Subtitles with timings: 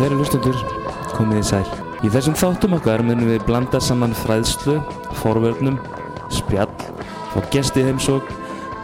[0.00, 0.56] Kæri hlustundur,
[1.12, 1.66] komið í sæl.
[2.00, 4.78] Í þessum þáttum okkar munum við blanda saman fræðslu,
[5.20, 5.76] forvörnum,
[6.32, 6.72] spjall
[7.36, 8.32] og gesti heimsók,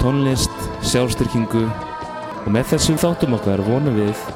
[0.03, 0.53] tónlist,
[0.85, 4.29] sjálfstyrkingu og með þessum þáttum okkar vonum við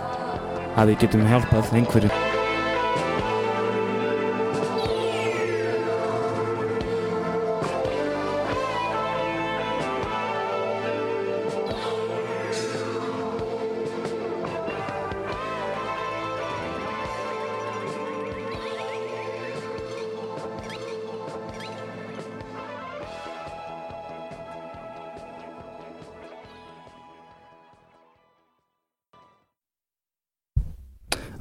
[0.81, 2.30] að við getum hjálpað einhverju.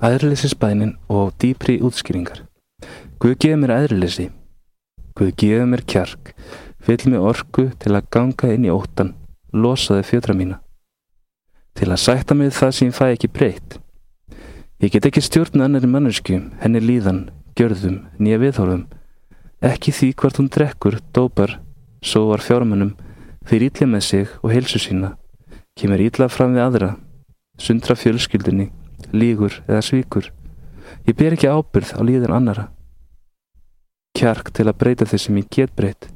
[0.09, 2.39] Æðrleysinsbænin og dýpri útskýringar.
[3.21, 4.29] Guð gefur mér æðrleysi.
[5.13, 6.31] Guð gefur mér kjark.
[6.81, 9.11] Fyll mér orku til að ganga inn í óttan.
[9.53, 10.57] Losaði fjötra mína.
[11.77, 13.77] Til að sætta mig það sem ég fæ ekki breytt.
[14.81, 17.27] Ég get ekki stjórn annari mannesku, henni líðan,
[17.59, 18.87] gjörðum, nýja viðhorfum.
[19.61, 21.59] Ekki því hvort hún drekkur, dópar,
[22.01, 22.95] sóar fjármennum,
[23.45, 25.13] fyrir ítla með sig og heilsu sína.
[25.77, 26.93] Kemur ítla fram við aðra,
[27.59, 28.71] sundra fjölskyldinni
[29.13, 30.29] lígur eða svíkur.
[31.07, 32.65] Ég ber ekki ábyrð á líðan annara.
[34.17, 36.09] Kjark til að breyta þeir sem ég get breytt.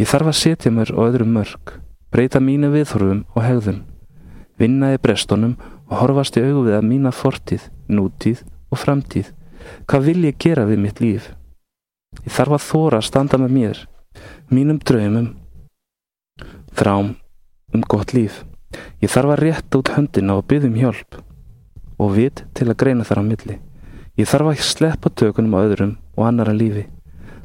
[0.00, 1.74] Ég þarf að setja mér á öðrum mörg,
[2.10, 3.82] breyta mínu viðhorfum og hegðun,
[4.56, 5.56] vinna í brestunum
[5.90, 9.32] og horfast í augu við að mína fortíð, nútíð og framtíð.
[9.86, 11.28] Hvað vil ég gera við mitt líf?
[12.24, 13.84] Ég þarf að þóra að standa með mér,
[14.48, 15.30] mínum draumum,
[16.72, 17.14] þrám
[17.74, 18.44] um gott líf.
[19.02, 21.20] Ég þarf að rétta út höndina og byggja um hjálp
[21.98, 23.56] og vit til að greina þar á milli.
[24.16, 26.86] Ég þarf að sleppa tökunum á öðrum og annara lífi.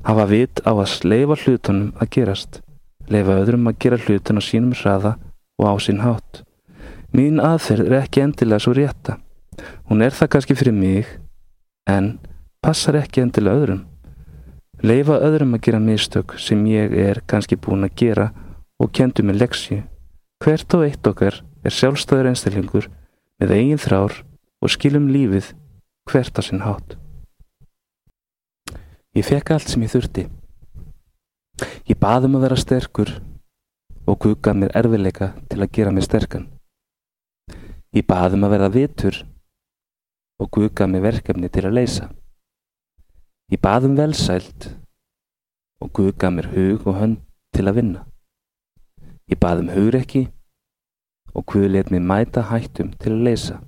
[0.08, 2.62] Hafa vit á að leifa hlutunum að gerast.
[3.12, 5.18] Leifa öðrum að gera hlutun á sínum hraða
[5.59, 6.44] og á sín hátt.
[7.12, 9.18] Mín aðferð er ekki endilega svo rétta.
[9.90, 11.08] Hún er það kannski fyrir mig,
[11.84, 12.18] en
[12.64, 13.84] passar ekki endilega öðrum.
[14.81, 18.31] Leifa öðrum að gera mistök sem ég er kannski búin að gera
[18.80, 19.81] og kendu með leksju.
[20.42, 22.88] Hvert og eitt okkar er sjálfstæður einstaklingur
[23.42, 24.16] með eigin þrár
[24.62, 25.52] og skilum lífið
[26.10, 26.96] hvert á sinn hátt.
[29.18, 30.28] Ég fekk allt sem ég þurfti.
[31.90, 33.12] Ég baðum að vera sterkur
[34.08, 36.46] og guggað mér erfileika til að gera mér sterkan.
[37.92, 39.18] Ég baðum að vera vitur
[40.42, 42.08] og guggað mér verkefni til að leysa.
[43.52, 44.70] Ég baðum velsælt
[45.84, 47.20] og guggað mér hug og hönd
[47.52, 48.06] til að vinna.
[49.28, 50.30] Ég baðum hugrekki
[51.36, 53.60] og guð let mér mæta hættum til að leysa.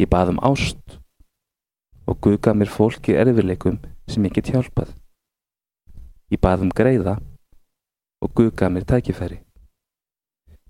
[0.00, 0.98] Ég bað um ást
[2.10, 3.78] og Guð gaf mér fólki erfileikum
[4.10, 4.90] sem ég get hjálpað.
[6.34, 7.18] Ég bað um greiða
[8.24, 9.38] og Guð gaf mér tækifæri.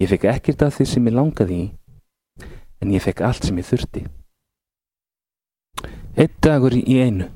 [0.03, 1.67] Ég fekk ekkert af því sem ég langaði í,
[2.83, 4.05] en ég fekk allt sem ég þurfti.
[6.19, 7.31] Eitt dagur í einu.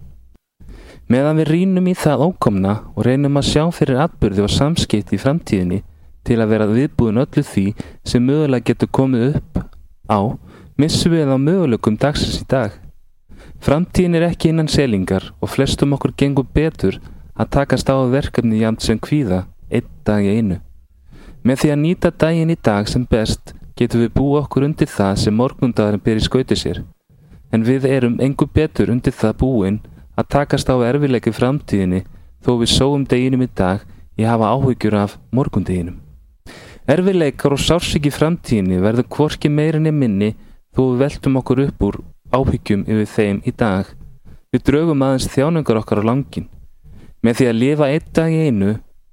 [1.09, 5.21] Meðan við rínum í það ókomna og reynum að sjá fyrir atbyrði og samskipt í
[5.23, 5.81] framtíðinni
[6.29, 7.65] til að vera viðbúin öllu því
[8.05, 9.63] sem mögulega getur komið upp
[10.13, 10.21] á
[10.79, 12.71] missum við á möguleikum dagsins í dag.
[13.59, 17.01] Framtíðin er ekki innan selingar og flestum okkur gengur betur
[17.35, 20.61] að takast á verkefni jamt sem kvíða, einn dag í einu.
[21.43, 25.21] Með því að nýta daginn í dag sem best getum við búið okkur undir það
[25.25, 26.83] sem morgundagarinn ber í skauti sér.
[27.51, 29.83] En við erum engur betur undir það búinn
[30.15, 32.05] að takast á erfileiki framtíðinni
[32.47, 33.83] þó við sóum deginum í dag
[34.19, 35.99] í hafa áhyggjur af morgundeginum.
[36.87, 40.37] Erfileikar og sársiki framtíðinni verður hvorki meirinni minni
[40.77, 42.01] við veltum okkur upp úr
[42.35, 43.89] áhyggjum yfir þeim í dag.
[44.53, 46.49] Við draugum aðeins þjánungar okkar á langin.
[47.23, 48.73] Með því að lifa einn dag í einu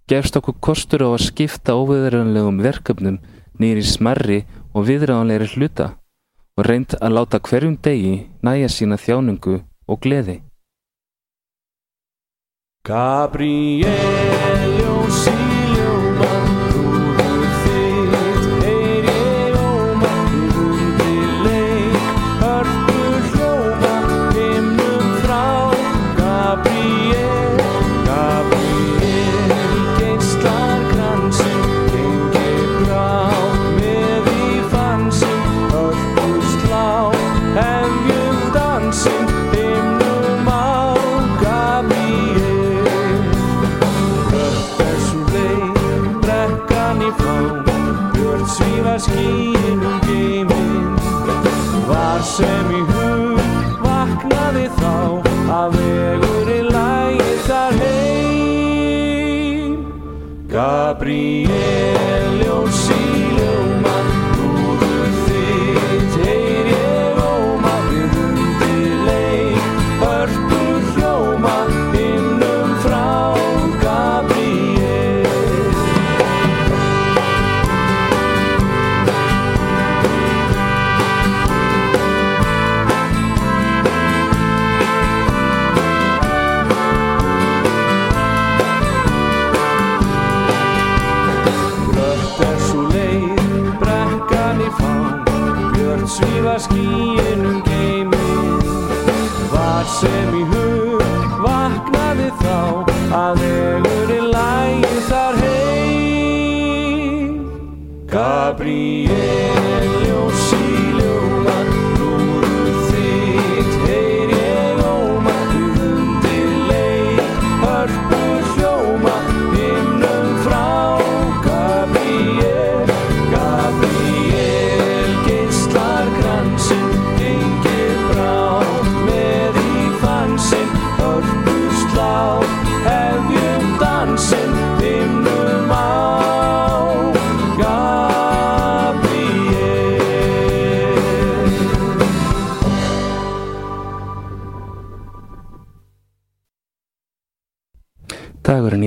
[0.09, 3.21] gefst okkur kostur á að skipta óviðræðanlegum verkefnum
[3.59, 4.43] nýri smarri
[4.75, 5.93] og viðræðanlegri hluta
[6.55, 8.15] og reynd að láta hverjum degi
[8.45, 10.41] næja sína þjánungu og gleði.
[12.85, 14.54] Gabriel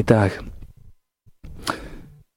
[0.09, 0.33] dag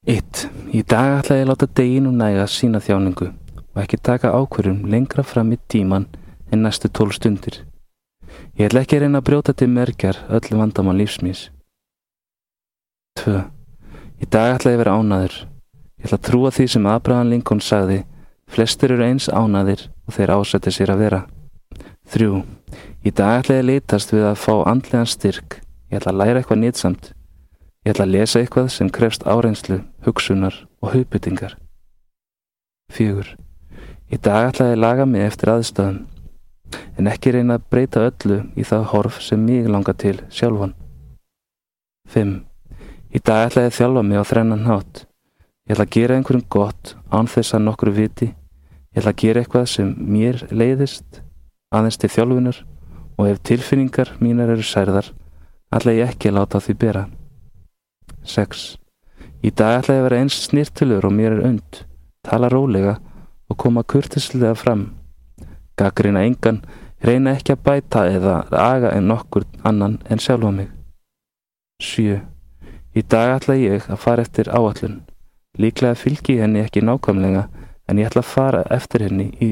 [0.04, 0.40] 1.
[0.76, 5.24] Í dag ætla ég að láta deginum næga sína þjáningu og ekki taka ákvörðum lengra
[5.24, 6.10] fram í tíman
[6.52, 7.62] en næstu tól stundir.
[8.60, 11.46] Ég ætla ekki að reyna að brjóta til merkjar öllu vandamann lífsmís.
[13.24, 13.38] 2.
[14.20, 15.40] Í dag ætla ég að vera ánaður.
[16.02, 18.02] Ég ætla að trúa því sem Abraham Lincoln sagði
[18.52, 21.24] flestir eru eins ánaðir og þeir ásætti sér að vera.
[22.12, 22.44] 3.
[23.08, 25.62] Í dag ætla ég að litast við að fá andlegan styrk.
[25.88, 27.14] Ég ætla að læra eitthvað nýtsamt.
[27.81, 30.54] Ég ætla að lesa eitthvað sem krefst áreynslu, hugsunar
[30.86, 31.56] og hugbyttingar.
[32.94, 33.24] 4.
[34.13, 35.95] Í dag ætla ég að laga mig eftir aðstöðum,
[37.01, 40.75] en ekki reyna að breyta öllu í það horf sem mig langar til sjálfan.
[42.13, 42.36] 5.
[43.18, 45.01] Í dag ætla ég að þjálfa mig á þrennan hátt.
[45.66, 48.27] Ég ætla að gera einhverjum gott án þess að nokkru viti.
[48.94, 51.24] Ég ætla að gera eitthvað sem mér leiðist,
[51.74, 52.62] aðeins til þjálfunar
[53.18, 55.10] og ef tilfinningar mínar eru særðar,
[55.74, 57.04] ætla ég ekki að láta því bera.
[58.24, 58.78] 6.
[59.42, 61.84] Í dag ætla ég að vera eins snirtilur og mér er und,
[62.26, 62.98] tala rólega
[63.50, 64.92] og koma kurtislega fram.
[65.78, 66.62] Gaggrina engan,
[67.02, 70.70] reyna ekki að bæta eða aga en nokkur annan en sjálfa mig.
[71.82, 72.20] 7.
[72.94, 75.02] Í dag ætla ég að fara eftir áallun.
[75.58, 77.48] Líklega fylgi henni ekki nákvæmlega
[77.90, 79.50] en ég ætla að fara eftir henni í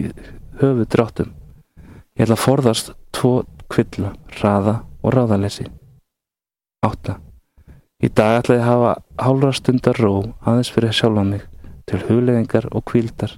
[0.62, 1.34] höfu dráttum.
[2.20, 3.34] Ég ætla að forðast tvo
[3.72, 4.14] kvilla,
[4.44, 5.66] raða og ráðalesi.
[6.86, 7.29] 8.
[8.00, 8.92] Í dag ætla ég að hafa
[9.26, 10.12] hálfra stundar ró
[10.48, 11.42] aðeins fyrir sjálfa mig
[11.90, 13.34] til hugleðingar og kvíldar.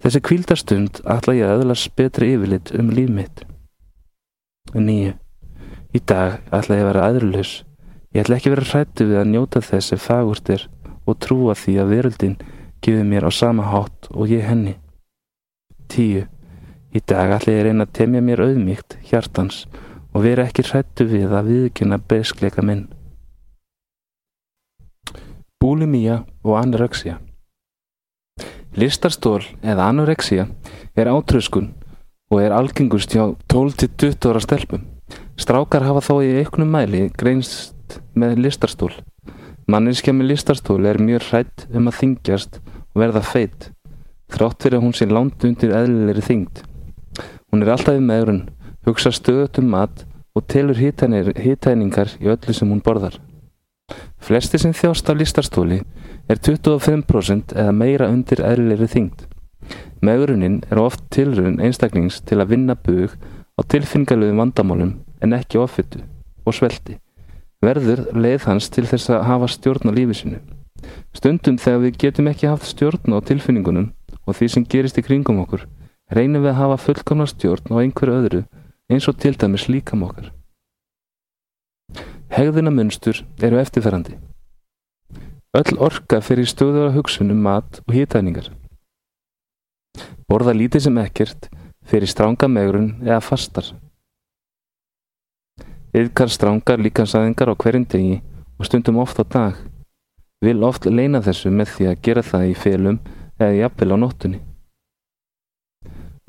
[0.00, 3.44] Þessi kvíldarstund ætla ég að öðlast betri yfirlit um líf mitt.
[4.72, 5.12] 9.
[5.92, 7.52] Í dag ætla ég að vera aðrulaus.
[8.16, 10.64] Ég ætla ekki að vera hrættu við að njóta þess sem fagurt er
[11.04, 12.40] og trúa því að veröldin
[12.80, 14.78] gefur mér á sama hátt og ég henni.
[15.92, 16.24] 10.
[16.96, 19.66] Í dag ætla ég að reyna að temja mér auðmíkt hjartans
[20.14, 22.88] og vera ekki hrættu við að viðkynna beskleika minn.
[25.58, 27.16] Búlimía og anorexia
[28.78, 30.44] Listarstól eða anorexia
[30.94, 31.72] er átröskun
[32.30, 34.84] og er algengust hjá 12-20 ára stelpum.
[35.34, 38.92] Strákar hafa þó í auknum mæli greinst með listarstól.
[39.66, 43.72] Manninskja með listarstól er mjög hrætt um að þingjast og verða feitt,
[44.30, 46.62] þrátt fyrir að hún sé langt undir eðlilegri þyngd.
[47.50, 48.44] Hún er alltaf í meðrun,
[48.86, 50.06] hugsa stöðut um mat
[50.38, 53.18] og telur hítæningar í öllu sem hún borðar.
[54.20, 55.80] Flesti sem þjást af listastóli
[56.28, 59.24] er 25% eða meira undir eðlilegri þyngd.
[60.04, 63.14] Meðrunin er oft tilrun einstaklings til að vinna bug
[63.58, 64.92] á tilfinningarlegum vandamálum
[65.24, 66.04] en ekki ofittu
[66.44, 66.98] og svelti.
[67.64, 70.38] Verður leið hans til þess að hafa stjórn á lífi sinu.
[71.16, 73.90] Stundum þegar við getum ekki haft stjórn á tilfinningunum
[74.28, 75.64] og því sem gerist í kringum okkur,
[76.14, 78.44] reynum við að hafa fullkomna stjórn á einhverju öðru
[78.92, 80.30] eins og til dæmis líkam okkar.
[82.28, 84.18] Hegðunamunstur eru eftirferandi.
[85.56, 88.50] Öll orka fyrir stöðuða hugsun um mat og hýtæningar.
[90.28, 91.48] Borða lítið sem ekkert
[91.88, 93.70] fyrir stránga megrun eða fastar.
[95.96, 98.18] Yðkar strángar líkansæðingar á hverjum degi
[98.58, 99.54] og stundum oft á dag.
[100.44, 103.00] Vil oft leina þessu með því að gera það í félum
[103.40, 104.42] eða jafnvel á nóttunni.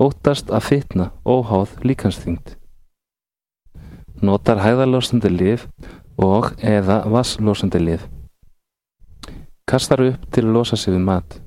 [0.00, 2.56] Óttast að fitna óháð líkansþyngd.
[4.20, 5.62] Notar hæðarlósandi lif
[6.20, 8.02] og eða vasslósandi lif.
[9.64, 11.38] Kastar upp til að losa sig við mat.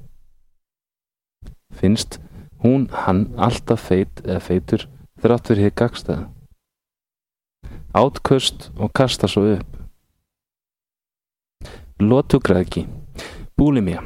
[1.77, 2.18] Finnst
[2.63, 4.88] hún hann alltaf feit eða feitur
[5.22, 6.25] þrátt fyrir hér gagstaða.
[7.94, 9.70] Átköst og kasta svo upp.
[12.01, 12.88] Lótugræðki.
[13.53, 14.01] Búlimía.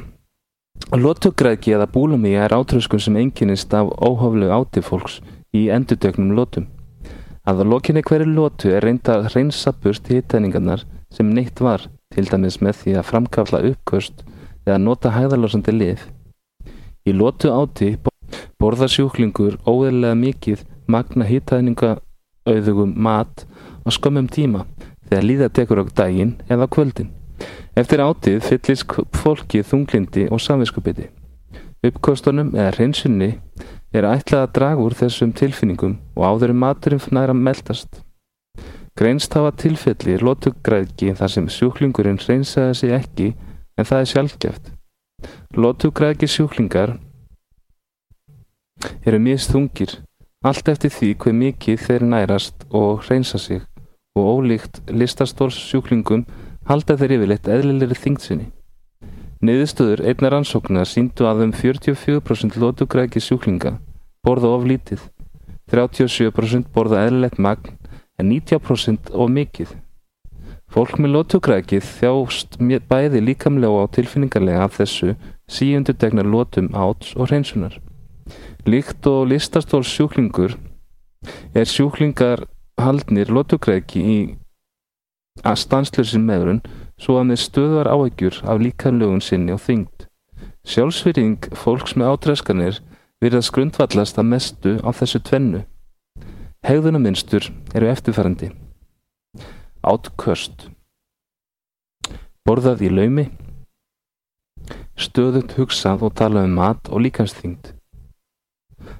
[0.92, 5.22] Lótugræðki eða búlimía er átröskun sem einkynist af óhóflegu áti fólks
[5.56, 6.68] í endurtöknum lótum.
[7.48, 10.82] Að lokinni hverju lótu er reynda að reynsa burt hittæningarnar
[11.14, 14.20] sem neitt var, til dæmis með því að framkafla uppköst
[14.66, 16.04] eða nota hæðalósandi lif.
[17.08, 17.94] Í lótu áti
[18.58, 21.92] Borða sjúklingur óeðlega mikið magna hýtaðninga
[22.48, 23.44] auðugum mat
[23.86, 24.64] á skömmum tíma
[25.06, 27.12] þegar líða tekur á daginn eða kvöldin.
[27.78, 31.06] Eftir átið fyllist fólki þunglindi og samviskupiti.
[31.86, 33.28] Uppkostunum eða hreinsunni
[33.94, 38.00] er ætlað að draga úr þessum tilfinningum og áður um maturinn fnæra meldast.
[38.98, 43.28] Greinst hafa tilfelli lótugræðki þar sem sjúklingurinn hreinsaði sig ekki
[43.78, 44.72] en það er sjálfgeft.
[45.54, 46.96] Lótugræðki sjúklingar
[49.06, 49.94] eru mist þungir,
[50.42, 53.62] allt eftir því hver mikið þeir nærast og hreinsa sig
[54.18, 56.26] og ólíkt listastólssjúklingum
[56.66, 58.50] halda þeir yfirleitt eðlilegri þingtsinni.
[59.38, 63.76] Niðurstöður einnar ansóknar síndu að um 44% lótugræðki sjúklinga
[64.26, 65.04] borða of lítið,
[65.70, 67.76] 37% borða eðlilegt magn
[68.18, 69.76] en 90% of mikið.
[70.68, 72.58] Fólk með lótugrækið þjást
[72.90, 75.14] bæði líkamlega og tilfinningarlega af þessu
[75.48, 77.78] síundu degnar lótum áts og hreinsunar.
[78.66, 80.58] Líkt og listastól sjúklingur
[81.54, 84.18] er sjúklingar haldnir lótugræki í
[85.46, 86.60] að stanslösin meðrun
[86.98, 90.06] svo að með stöðvar áægjur af líkanlögun sinni og þyngd.
[90.68, 92.80] Sjálfsvýring fólks með átræskanir
[93.22, 95.64] virðast grundvallast að mestu á þessu tvennu.
[96.66, 98.50] Hegðunarmynstur eru eftirfærandi.
[99.86, 100.68] Átköst.
[102.46, 103.28] Borðað í laumi.
[104.98, 107.74] Stöðut hugsað og talað um mat og líkansþyngd.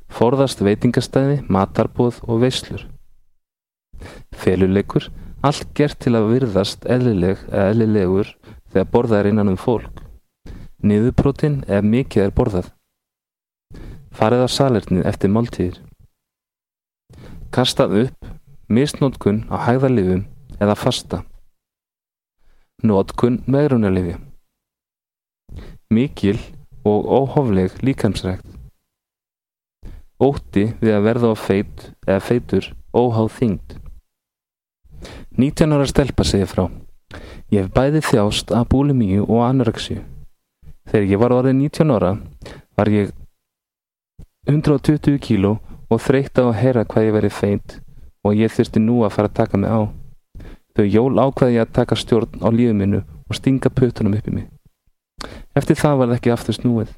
[0.09, 2.87] Forðast veitingastæði, matarbóð og veislur.
[4.33, 5.11] Feluleikur.
[5.39, 8.33] Allt gert til að virðast eðlileg eðlilegur
[8.73, 10.01] þegar borðað er innan um fólk.
[10.83, 12.73] Niðurbrotinn ef mikið er borðað.
[14.11, 15.79] Farið á salernið eftir máltíðir.
[17.55, 18.29] Kastað upp,
[18.67, 20.27] misnótkun á hægðarlifum
[20.59, 21.23] eða fasta.
[22.83, 24.19] Nótkun megrunarlifja.
[25.95, 26.39] Mikil
[26.83, 28.47] og óhofleg líkamsrækt.
[30.19, 33.79] Ótti við að verða á feit eða feitur óháð þyngd.
[35.39, 36.65] 19 ára stelpa segir frá.
[37.55, 40.01] Ég hef bæði þjást af búlimíu og anoreksju.
[40.91, 42.11] Þegar ég var orðið 19 ára
[42.77, 43.13] var ég
[44.51, 47.77] 120 kíló og þreytt á að heyra hvað ég verið feit
[48.27, 49.81] og ég þurfti nú að fara að taka mig á.
[50.75, 54.35] Þau jól ákvaði ég að taka stjórn á lífið minnu og stinga puttunum upp í
[54.41, 54.51] mig.
[55.55, 56.93] Eftir það var það ekki aftur snúið.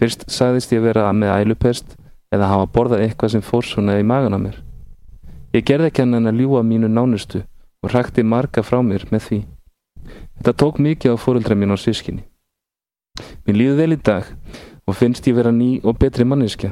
[0.00, 1.96] Fyrst sagðist ég vera með ælupest
[2.32, 4.58] eða hafa borðað eitthvað sem fór svona í magan á mér.
[5.50, 7.40] Ég gerði ekki hann að ljúa mínu nánustu
[7.82, 9.38] og hrakti marga frá mér með því.
[10.38, 12.22] Þetta tók mikið á fóruldra mín á sískinni.
[13.44, 14.30] Mér líður vel í dag
[14.86, 16.70] og finnst ég vera ný og betri manniska.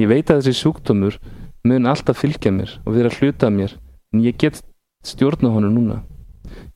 [0.00, 1.20] Ég veit að þessi sjúkdómur
[1.64, 3.78] mun alltaf fylgja mér og vera hluta mér
[4.12, 4.60] en ég get
[5.06, 6.02] stjórna honu núna.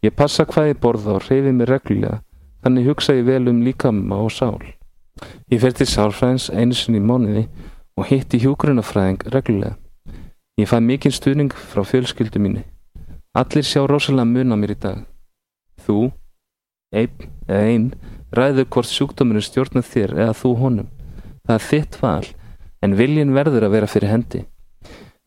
[0.07, 2.23] Ég passa hvað ég borða og reyfi mér reglulega
[2.62, 4.61] þannig hugsa ég vel um líkama og sál.
[5.50, 7.47] Ég fer til sálfræðins einu sinni í mánuði
[7.99, 9.76] og hitti hjúgrunafræðing reglulega.
[10.61, 12.61] Ég fæ mikinn stuðning frá fjölskyldu mínu.
[13.33, 14.99] Allir sjá rosalega mun á mér í dag.
[15.81, 16.11] Þú,
[16.93, 17.87] einn eða einn,
[18.37, 20.90] ræður hvort sjúkdóminu stjórnar þér eða þú honum.
[21.47, 22.26] Það er þitt val,
[22.85, 24.43] en viljin verður að vera fyrir hendi.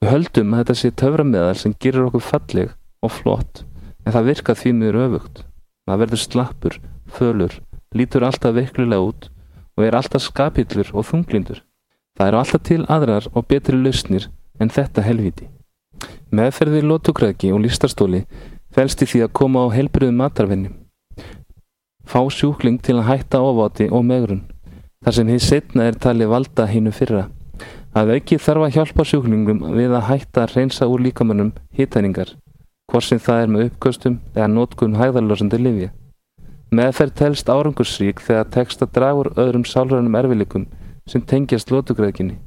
[0.04, 3.64] Við höldum að þetta sé töframeðal sem gerir okkur falleg og flott,
[4.06, 5.44] en það virkar því miður öfugt.
[5.90, 7.58] Það verður slappur, fölur,
[7.98, 9.32] lítur alltaf veiklulega út
[9.74, 11.66] og er alltaf skapillur og þunglindur.
[12.20, 14.30] Það eru alltaf til aðrar og betri lausnir
[14.60, 15.50] en þetta helviti.
[16.34, 18.24] Meðferðir lótugræðki og lístastóli
[18.74, 20.72] felst í því að koma á helbriðum matarvenni.
[22.04, 24.44] Fá sjúkling til að hætta ofáti og megrun,
[25.06, 27.28] þar sem hins setna er talið valda hinnu fyrra.
[27.94, 32.34] Að auki þarf að hjálpa sjúklingum við að hætta að reynsa úr líkamannum hittæningar,
[32.90, 35.92] hvort sem það er með uppkostum eða nótkun hæðarlósandi livja.
[36.74, 40.66] Meðferð telst árangursrík þegar tekst að draga úr öðrum sálrænum erfilikum
[41.06, 42.40] sem tengjast lótugræðkinni.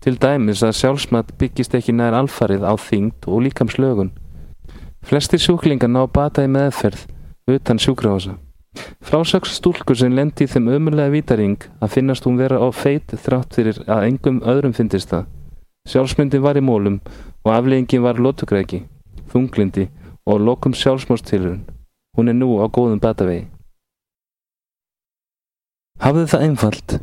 [0.00, 4.12] Til dæmis að sjálfsmat byggist ekki nær alfarið á þyngd og líkamslögun.
[5.04, 7.06] Flestir sjúklingar ná bata í meðferð
[7.48, 8.36] utan sjúkrahósa.
[9.02, 13.56] Frásaks stúlkur sem lendi í þeim ömulega vítaring að finnast hún vera á feit þrátt
[13.56, 15.26] fyrir að engum öðrum finnist það.
[15.88, 17.00] Sjálfsmyndin var í mólum
[17.44, 18.82] og afleggingin var lótugræki,
[19.32, 19.88] þunglindi
[20.28, 21.64] og lokum sjálfsmórstilurinn.
[22.16, 23.48] Hún er nú á góðum batavegi.
[25.98, 26.98] Hafðu það einfalt.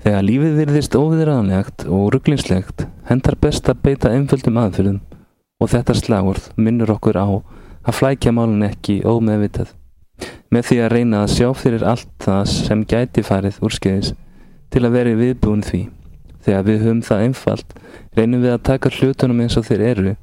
[0.00, 5.02] Þegar lífið virðist óviðræðanlegt og rugglinslegt hendar best að beita einföldum aðfyrðum
[5.60, 9.74] og þetta slagurð minnur okkur á að flækja málun ekki ómeðvitað
[10.50, 14.14] með því að reyna að sjá fyrir allt það sem gæti farið úrskeiðis
[14.72, 15.84] til að veri viðbúin því.
[16.40, 17.78] Þegar við höfum það einfalt
[18.16, 20.14] reynum við að taka hlutunum eins og þeir eru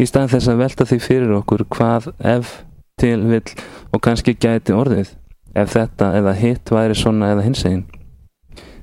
[0.00, 2.60] í stað þess að velta því fyrir okkur hvað ef
[3.00, 3.56] til vill
[3.90, 5.16] og kannski gæti orðið
[5.58, 7.88] ef þetta eða hitt væri svona eða hins einn.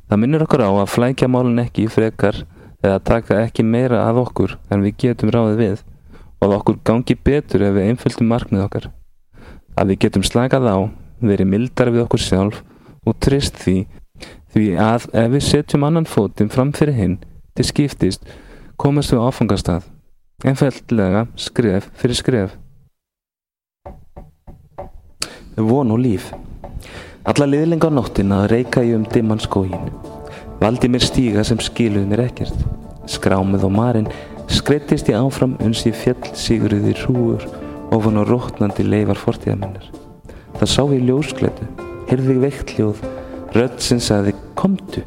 [0.08, 2.46] Það minnir okkur á að flækja málun ekki frekar
[2.80, 5.82] eða taka ekki meira að okkur en við getum ráðið við
[6.38, 8.88] og að okkur gangi betur ef við einföldum markmið okkar.
[9.76, 10.78] Að við getum slakað á,
[11.20, 12.64] verið mildar við okkur sjálf
[13.04, 13.78] og trist því
[14.56, 17.20] því að ef við setjum annan fótinn fram fyrir hinn
[17.58, 18.24] til skiptist
[18.80, 19.92] komast við áfangastað
[20.48, 22.56] einfallega skref fyrir skref.
[25.58, 26.32] Von og líf
[27.28, 29.90] Alla liðlinga á nóttina reyka ég um dimman skógin.
[30.62, 32.62] Valdi mér stíga sem skiluði mér ekkert.
[33.04, 34.08] Skrámið og marinn
[34.48, 37.44] skreittist ég áfram uns ég fjall sigurði hrúur
[37.92, 39.92] ofan á rótnandi leifar fortíðamennar.
[40.56, 41.68] Það sá ég ljóskletu,
[42.08, 43.04] heyrði veikt hljóð,
[43.60, 45.04] rödd sem sagði komdu.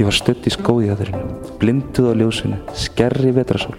[0.00, 1.22] Ég var stödd í skóðjæðurinu,
[1.60, 3.76] blinduð á ljósinu, skerri vetrasól.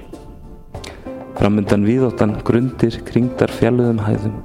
[1.41, 4.41] Framundan víðóttan grundir kringdar fjalluðum hæðum.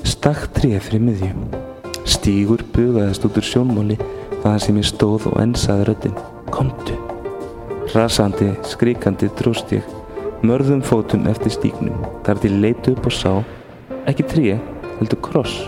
[0.00, 1.67] Stakk tré fyrir miðjum.
[2.08, 3.98] Stígur bugaðist út úr sjónmáli
[4.40, 6.20] þaðan sem ég stóð og ensaði röddinn.
[6.48, 6.94] Komdu.
[7.92, 9.84] Rasandi, skríkandi dróst ég,
[10.40, 13.32] mörðum fótum eftir stígnum, þar til leitu upp og sá,
[14.08, 14.56] ekki tré,
[14.98, 15.58] heldur kross.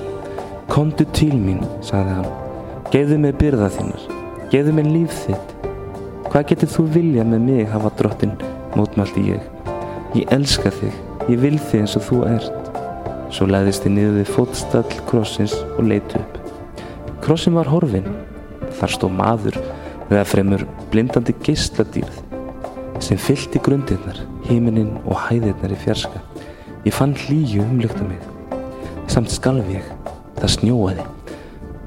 [0.73, 2.30] Komdu til mín, sagði hann.
[2.92, 4.06] Gefðu mig byrða þínar,
[4.52, 5.54] gefðu mig líf þitt.
[6.30, 8.37] Hvað getur þú vilja með mig hafa drottin,
[8.76, 9.44] mótmælti ég.
[10.16, 10.97] Ég elska þig,
[11.28, 12.59] ég vil þig eins og þú ert.
[13.30, 16.38] Svo læðist ég niður við fótstall krossins og leitu upp.
[17.23, 18.08] Krossin var horfin.
[18.80, 19.58] Þar stó maður
[20.10, 22.19] eða fremur blindandi geisladýrð
[23.00, 26.21] sem fyllti grundirnar, hímininn og hæðirnar í fjarska.
[26.84, 28.21] Ég fann hlýju umlykta mig.
[29.10, 29.86] Samt skalf ég.
[30.40, 31.06] Það snjóaði.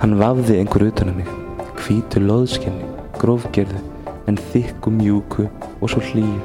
[0.01, 1.29] Hann vafði einhver utan á mig.
[1.84, 2.88] Hvítu loðskenni,
[3.19, 3.84] grófgerðu,
[4.32, 5.47] en þykku mjúku
[5.82, 6.41] og svo hlýju.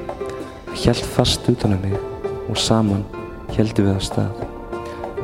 [0.66, 1.98] Það hjælt fast utan á mig
[2.48, 3.06] og saman
[3.54, 4.57] hjældu við á stað.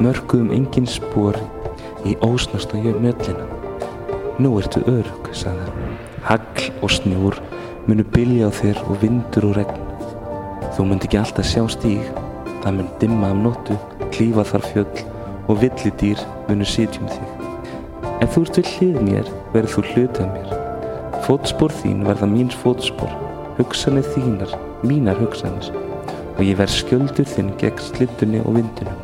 [0.03, 1.37] Mörkuðum engin spór
[2.03, 3.45] í ósnasta mjöllina.
[4.43, 5.93] Nú ertu örg, sagði hann.
[6.27, 7.39] Hagl og snjór
[7.87, 9.85] munu bylja á þér og vindur og regn.
[10.75, 12.03] Þú munt ekki alltaf sjá stíg,
[12.65, 13.79] það mun dimma af nóttu,
[14.11, 15.05] klífa þar fjöll
[15.47, 17.47] og villidýr munu sitjum þig.
[18.19, 20.53] En þú ert við hlið mér, verður þú hlutað mér.
[21.29, 23.15] Fótspor þín verða míns fótspor,
[23.61, 25.71] hugsanir þínar, mínar hugsanir
[26.35, 29.04] og ég verð skjöldur þinn gegn slittunni og vindunum.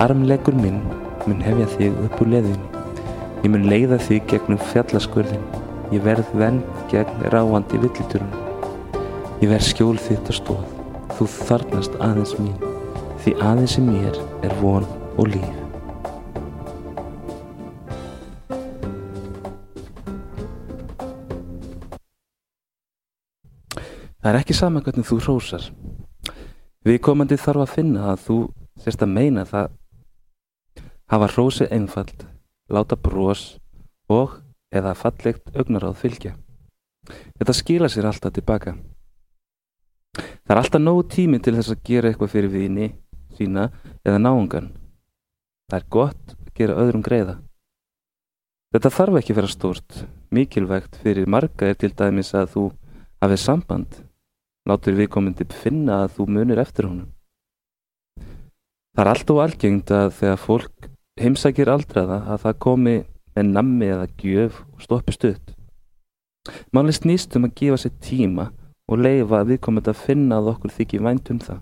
[0.00, 0.78] Armleggur minn
[1.26, 2.84] mun hefja þig upp úr leðinni.
[3.42, 5.42] Ég mun leiða þig gegnum fjallaskurðin.
[5.92, 8.38] Ég verð venn gegn ráandi villidurunum.
[9.42, 10.62] Ég verð skjól þitt og stóð.
[11.18, 12.54] Þú þarnast aðeins mín,
[13.20, 14.86] því aðeins í mér er von
[15.20, 15.58] og líf.
[24.22, 25.68] Það er ekki sama hvernig þú hrósar.
[26.86, 28.40] Við komandi þarf að finna að þú
[28.80, 29.72] sérst að meina það
[31.12, 32.24] hafa hrósi einfald,
[32.72, 33.58] láta brós
[34.08, 34.38] og
[34.72, 36.32] eða fallegt augnaráð fylgja.
[37.36, 38.72] Þetta skila sér alltaf tilbaka.
[40.16, 42.88] Það er alltaf nógu tími til þess að gera eitthvað fyrir vini
[43.36, 43.66] sína
[44.06, 44.70] eða náungan.
[45.68, 47.34] Það er gott að gera öðrum greiða.
[48.72, 49.98] Þetta þarf ekki að vera stórt.
[50.32, 52.64] Mikilvægt fyrir marga er til dæmis að þú
[53.20, 54.00] hafið samband.
[54.64, 57.12] Látur viðkomandi finna að þú munir eftir honum.
[58.96, 62.94] Það er alltaf algengt að þegar fólk heimsækir aldraða að það komi
[63.36, 65.52] með nammi eða gjöf og stoppi stutt.
[66.74, 68.48] Máli snýst um að gefa sér tíma
[68.90, 71.60] og leifa að viðkomandi að finna að okkur þykir vænt um það.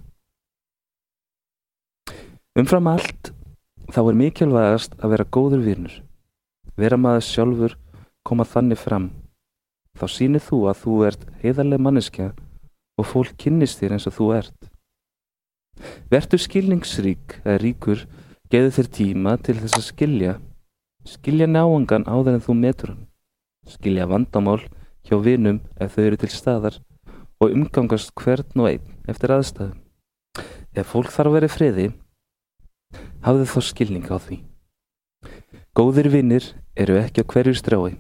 [2.59, 3.33] Umfram allt
[3.91, 5.97] þá er mikilvægast að vera góður virnur.
[6.79, 7.77] Vera maður sjálfur
[8.27, 9.11] koma þannig fram.
[9.99, 12.31] Þá sýnir þú að þú ert heiðarlega manneskja
[13.01, 14.71] og fólk kynnist þér eins og þú ert.
[16.13, 18.05] Vertu skilningsrík eða ríkur
[18.51, 20.35] geðu þér tíma til þess að skilja
[21.07, 23.07] skilja náangan áður en þú metur hann
[23.71, 24.61] skilja vandamál
[25.07, 26.79] hjá vinum ef þau eru til staðar
[27.41, 29.79] og umgangast hvern og einn eftir aðstæðum.
[30.77, 31.87] Ef fólk þarf að vera friði,
[33.25, 34.41] hafðu þá skilning á því.
[35.75, 37.97] Góðir vinnir eru ekki á hverju strái.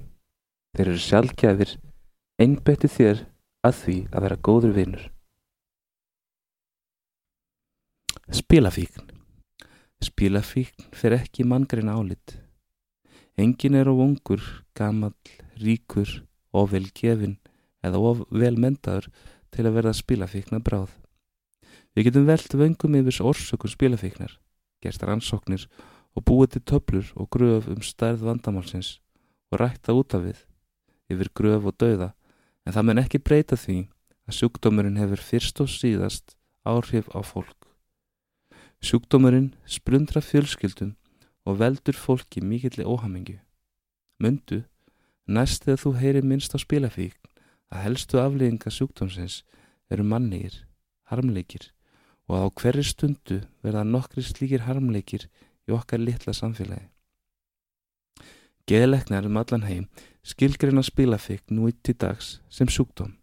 [0.76, 1.72] Þeir eru sjálfgjafir,
[2.38, 3.24] einbetti þér
[3.66, 5.06] að því að vera góður vinnur.
[8.30, 9.09] Spilafíkn
[10.00, 12.38] Spilafíkn fer ekki manngreina álit.
[13.36, 14.40] Engin er of ungur,
[14.72, 15.12] gamall,
[15.60, 16.08] ríkur,
[16.52, 17.36] of vel gefin
[17.84, 19.10] eða of vel mentaður
[19.52, 20.90] til að verða spilafíkna bráð.
[21.92, 24.38] Við getum velt vöngum yfir orsökun spilafíknar,
[24.80, 25.66] gert rannsóknir
[26.16, 28.98] og búið til töflur og gröf um stærð vandamálsins
[29.52, 30.44] og rækta út af við
[31.12, 32.12] yfir gröf og dauða
[32.64, 33.80] en það mun ekki breyta því
[34.30, 37.59] að sjúkdómurinn hefur fyrst og síðast áhrif á fólk.
[38.80, 40.96] Sjúkdómurinn splundra fjölskyldum
[41.44, 43.38] og veldur fólki mikilli óhamingju.
[44.20, 44.64] Mundu,
[45.30, 47.14] Næst þegar þú heyrir minnst á spilafík
[47.70, 49.42] að helstu aflýðinga sjúkdómsins
[49.86, 50.64] eru mannlegir,
[51.06, 51.68] harmleikir
[52.26, 55.28] og á hverri stundu verða nokkri slíkir harmleikir
[55.70, 56.88] í okkar litla samfélagi.
[58.66, 59.86] Geðleiknar um allan heim
[60.26, 63.14] skilgreina spilafík nú í til dags sem sjúkdóm.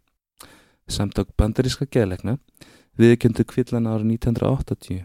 [0.88, 2.38] Samtök bandaríska geðleikna
[2.96, 5.04] viðkjöndu kvillan árið 1980.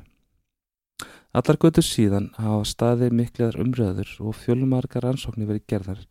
[1.33, 6.03] Allar götur síðan hafa staðið mikliðar umröður og fjölumarkar ansóknir verið gerðar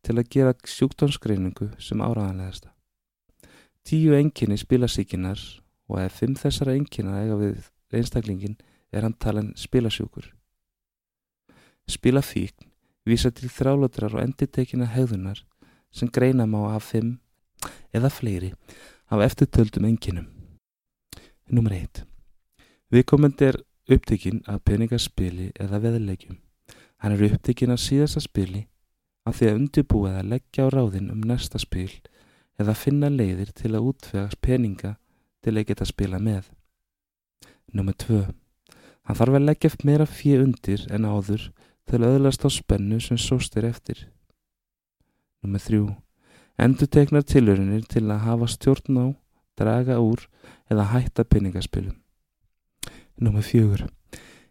[0.00, 2.72] til að gera sjúkdómsgreiningu sem áraðanlegasta.
[3.84, 5.42] Tíu enginni spilasíkinar
[5.90, 8.56] og ef fimm þessara engina eiga við einstaklingin
[8.88, 10.32] er hann talan spilasjúkur.
[11.84, 12.70] Spilafíkn
[13.04, 15.44] vísa til þrálótrar og endirtekina hegðunar
[15.92, 17.18] sem greina má af fimm
[17.92, 18.54] eða fleiri
[19.12, 20.30] af eftirtöldum enginum.
[21.52, 22.06] Númer 1.
[22.94, 23.66] Viðkomandi er
[23.96, 26.38] upptekinn af peningaspili eða veðlegjum.
[27.00, 28.66] Hann er upptekinn af síðasta spili
[29.26, 31.90] af því að undirbúið að leggja á ráðin um næsta spil
[32.60, 34.96] eða finna leiðir til að útvegast peninga
[35.44, 36.50] til að geta spila með.
[37.72, 38.20] Númer 2.
[39.06, 41.48] Hann þarf að leggja meira fyrir undir en áður
[41.88, 44.06] til að öðlast á spennu sem sóst er eftir.
[45.42, 45.80] Númer 3.
[46.60, 49.06] Endur teknar tilurinnir til að hafa stjórn á,
[49.56, 50.26] draga úr
[50.68, 51.96] eða hætta peningaspilum.
[53.20, 53.84] Númer 4.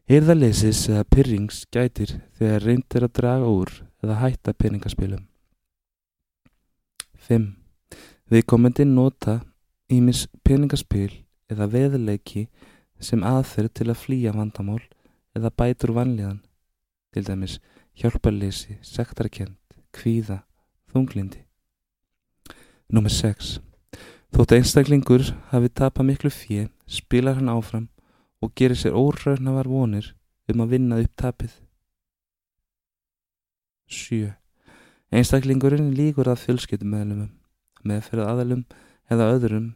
[0.06, 3.72] Eirðarleysis eða pyrrings gætir þegar reyndir að draga úr
[4.06, 5.24] eða hætta peningaspilum.
[7.26, 7.48] 5.
[8.30, 9.40] Viðkomandi nota
[9.90, 11.10] ímis peningaspil
[11.50, 12.46] eða veðleiki
[13.02, 14.84] sem aðferð til að flýja vandamál
[15.34, 16.44] eða bætur vanlíðan,
[17.10, 17.58] til dæmis
[17.98, 19.58] hjálparleysi, sektarkend,
[19.98, 20.44] kvíða,
[20.94, 21.42] þunglindi.
[22.94, 23.56] Númer 6.
[24.30, 27.90] Þótt einstaklingur hafi tapað miklu fjö, spilar hann áfram
[28.40, 30.14] og gerir sér óröfnavar vonir
[30.50, 31.56] um að vinna upp tapið.
[33.90, 34.36] 7.
[35.10, 37.32] Einstaklingurinn líkur að fjölskyldumöðlumum,
[37.84, 38.64] meðferð aðalum
[39.10, 39.72] eða öðrum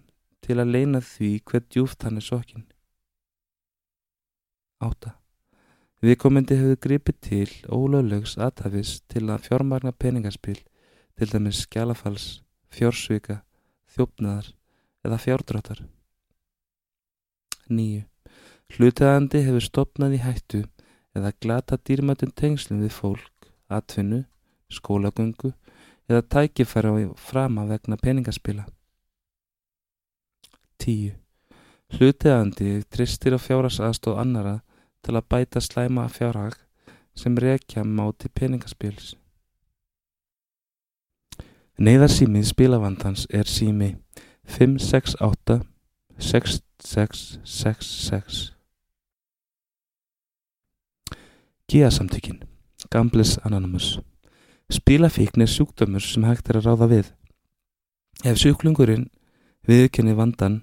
[0.45, 2.67] til að leina því hver djúft hann er sokkin.
[4.83, 5.13] 8.
[6.03, 10.59] Viðkomandi hefur gripið til ólöglegs aðtafis til að fjármagna peningaspil,
[11.15, 13.39] til dæmis skjálafals, fjórsvika,
[13.95, 14.49] þjófnaðar
[15.07, 15.85] eða fjárdráttar.
[17.69, 18.03] 9.
[18.73, 20.59] Hlutaðandi hefur stopnað í hættu
[21.13, 24.23] eða glata dýrmættum tengslum við fólk, atvinnu,
[24.73, 25.51] skólagöngu
[26.09, 28.65] eða tækifæra frama vegna peningaspila.
[30.81, 31.13] 10.
[31.93, 34.55] Hlutaðandi tristir á fjárhagsaðstóð annara
[35.05, 36.57] til að bæta slæma fjárhag
[37.13, 39.13] sem rekja máti peningaspils.
[41.77, 43.97] Neiðarsýmið spilavandans er sími
[44.49, 45.61] 568
[46.17, 48.52] 6666.
[51.71, 52.43] Gíasamtökin
[52.91, 53.99] Gambles Anonymous
[54.69, 57.11] Spilafíkn er sjúkdömmur sem hægt er að ráða við.
[58.27, 59.05] Ef sjúklungurinn
[59.63, 60.57] viðkenni vandan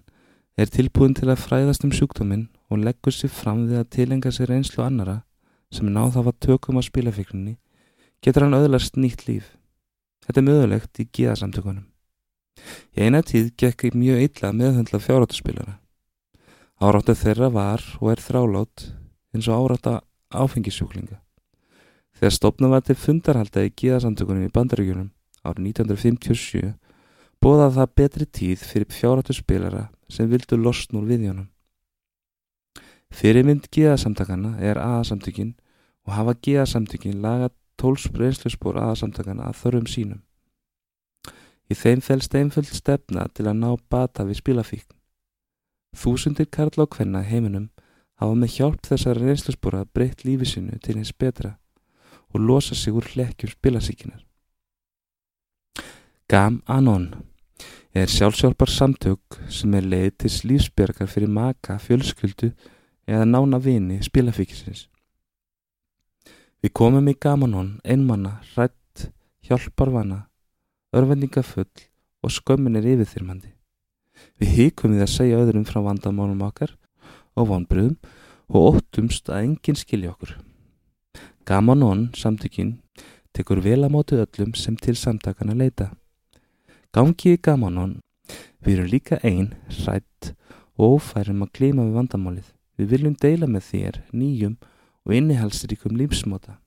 [0.61, 4.53] er tilbúin til að fræðast um sjúkdóminn og leggur sér fram við að tilenga sér
[4.59, 5.23] einslu annara
[5.73, 7.57] sem er náð hafa tökum á spilafíkninni,
[8.21, 9.55] getur hann öðlast nýtt líf.
[10.27, 11.89] Þetta er mögulegt í gíðasamtökunum.
[12.93, 15.81] Í eina tíð gekk mjög illa meðhundla fjáráttuspilara.
[16.77, 18.89] Áráttu þeirra var og er þrálát
[19.33, 21.21] eins og árátta áfengisjúklinga.
[22.19, 25.11] Þegar stopnum var til fundarhalda í gíðasamtökunum í bandaríkjunum
[25.47, 26.75] árið 1957
[27.41, 31.49] bóðað það betri tíð fyrir fjáráttuspilara sem vildu losn úr viðjónum.
[33.11, 35.55] Fyrirmynd gíðasamtakana er aðasamtökin
[36.07, 40.21] og hafa gíðasamtökin laga tólsbreynslusbór aðasamtakana að þörfum sínum.
[41.71, 44.97] Í þeim fælst einföld stefna til að ná bata við spilafíkn.
[45.97, 47.71] Þúsundir karla og kvenna heiminum
[48.21, 51.55] hafa með hjálp þessari reynslusbóra breytt lífi sinu til eins betra
[52.31, 54.21] og losa sig úr hlekkjum spilasíkinar.
[56.31, 57.09] Gam Anon
[57.95, 62.53] er sjálfsjálfar samtök sem er leið til lífsbergar fyrir maka, fjölskyldu
[63.09, 64.87] eða nána vini spilafíkisins.
[66.61, 69.09] Við komum í Gamanon einmanna, rætt,
[69.49, 70.27] hjálparvana,
[70.93, 71.89] örvendingafull
[72.23, 73.55] og skömmin er yfirþyrmandi.
[74.39, 76.77] Við híkum við að segja öðrum frá vandamálum okkar
[77.37, 77.97] og vonbröðum
[78.51, 80.37] og óttumst að enginn skilja okkur.
[81.47, 82.79] Gamanon samtökin
[83.35, 85.91] tekur vel að mótu öllum sem til samtakana leita.
[86.95, 88.01] Gangi í Gamanon,
[88.63, 89.53] við erum líka einn,
[89.87, 90.33] rætt
[90.79, 92.49] og ófærum að klíma við vandamálið.
[92.79, 94.57] Við viljum deila með þér nýjum
[95.05, 96.59] og innihalsríkum lífsmóta.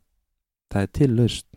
[0.72, 1.48] Það er til laust.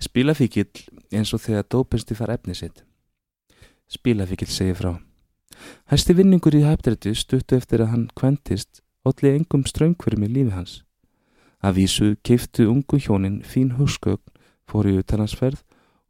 [0.00, 0.70] Spílafíkil
[1.12, 2.84] eins og þegar dópensti far efni sitt.
[3.90, 4.94] Spílafíkil segir frá.
[5.90, 10.74] Hæsti vinningur í hæptrættu stuttu eftir að hann kventist allir engum ströngverum í lífi hans.
[11.60, 14.22] Að vísu keiftu ungu hjónin fín hugskögn
[14.68, 15.62] fóru í utalansferð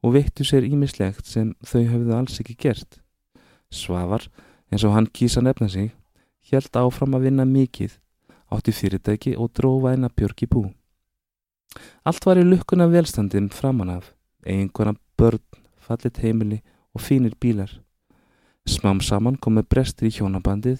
[0.05, 3.01] og veittu sér ímislegt sem þau höfðu alls ekki gert.
[3.71, 4.27] Svavar,
[4.71, 5.91] eins og hann kýsa nefna sig,
[6.51, 7.97] hjælt áfram að vinna mikið,
[8.51, 10.65] átti fyrirtæki og drófa eina björg í bú.
[12.05, 14.11] Allt var í lukkuna velstandum framan af,
[14.47, 15.43] eiginkona börn,
[15.79, 16.61] fallit heimili
[16.95, 17.71] og fínir bílar.
[18.71, 20.79] Smám saman komið brestir í hjónabandið,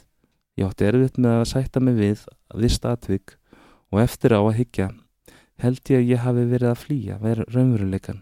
[0.61, 2.21] ég átti erfitt með að sætta mig við
[2.63, 3.33] vist atvik
[3.91, 4.87] og eftir á að hyggja
[5.61, 8.21] held ég að ég hafi verið að flýja verið raunveruleikan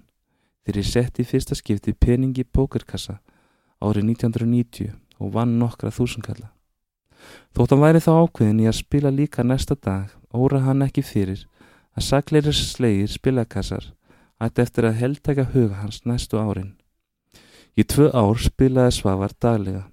[0.65, 3.19] þegar ég sett í fyrsta skipti peningi pókerkassa
[3.85, 6.49] árið 1990 og vann nokkra þúsunkalla.
[7.53, 11.45] Þótt hann væri þá ákveðin í að spila líka næsta dag óra hann ekki fyrir
[11.93, 13.93] að sakleiri slegir spilakassar
[14.41, 16.79] ætti eftir að heldtæka huga hans næstu árin.
[17.79, 19.85] Í tvö ár spilaði Svavar daglega.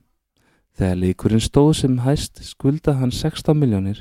[0.74, 4.00] Þegar leikurinn stóð sem hæst skulda hann 16 miljónir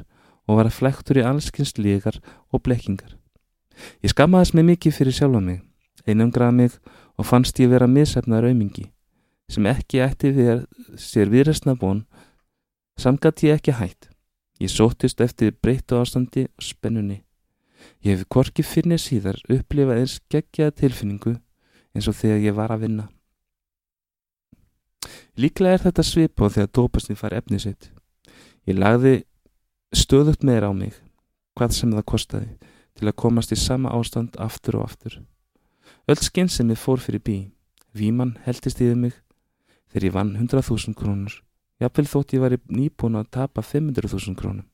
[0.49, 2.17] og var að flektur í allskynst líkar
[2.49, 3.19] og blekkingar.
[4.01, 5.61] Ég skammaðist mig mikið fyrir sjálfa mig,
[6.09, 6.79] einangraði mig
[7.19, 8.89] og fannst ég vera misefnaður aumingi
[9.53, 10.63] sem ekki ætti við
[10.97, 12.07] sér viðræstna von
[12.97, 14.09] samgat ég ekki hætt.
[14.63, 17.21] Ég sóttist eftir breyttu ástandi og spennunni.
[18.01, 21.35] Ég hef korki fyrir síðar upplifað eins geggjaða tilfinningu
[21.93, 23.07] eins og þegar ég var að vinna.
[25.35, 27.91] Líklega er þetta svipa þegar dópasni fær efni sitt.
[28.71, 29.25] Ég lagði
[29.95, 30.95] stöðugt meira á mig,
[31.59, 32.51] hvað sem það kostiði,
[32.95, 35.19] til að komast í sama ástand aftur og aftur.
[36.07, 37.39] Öll skinn sem ég fór fyrir bí,
[37.95, 39.15] Víman heldist yfir mig
[39.91, 41.35] þegar ég vann 100.000 krónur,
[41.79, 44.67] jafnvel þótt ég var nýbúin að tapa 500.000 krónum.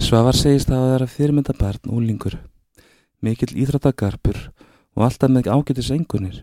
[0.00, 2.38] Svavar segist að það er að fyrirmynda barn úlingur,
[3.20, 4.38] mikill íþráttagarpur
[4.96, 6.40] og alltaf með ágætis engunir.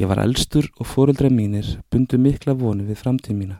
[0.00, 3.58] Ég var elstur og fóruldra mínir bundu mikla vonu við framtíð mína.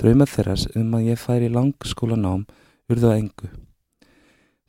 [0.00, 2.46] Drauma þeirras um að ég færi langskóla nám
[2.90, 3.50] urðu að engu.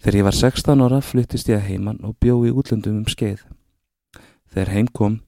[0.01, 3.45] Þegar ég var 16 ára fluttist ég að heiman og bjóði útlöndum um skeið.
[4.51, 5.21] Þegar heim kom,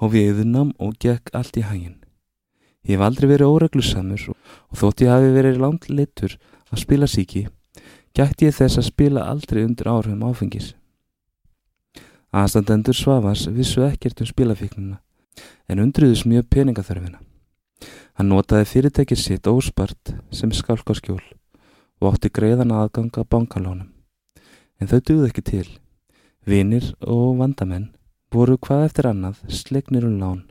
[0.00, 1.98] hóf ég yðurnám og gekk allt í hægin.
[2.86, 6.38] Ég hef aldrei verið óreglussamur og þótt ég hafi verið langt litur
[6.70, 7.44] að spila síki,
[8.16, 10.72] gætti ég þess að spila aldrei undir áhrifum áfengis.
[12.32, 15.02] Aðstandendur Svavars vissu ekkert um spilafíknuna
[15.68, 17.18] en undriðus mjög peningaþörfina.
[18.16, 21.20] Hann notaði fyrirtækið sitt óspart sem skálkarskjól
[22.00, 23.90] og átti greiðan aðganga bankalónum.
[24.80, 25.68] En þau duði ekki til.
[26.48, 27.90] Vinir og vandamenn
[28.32, 30.42] voru hvað eftir annað slegnir um lán.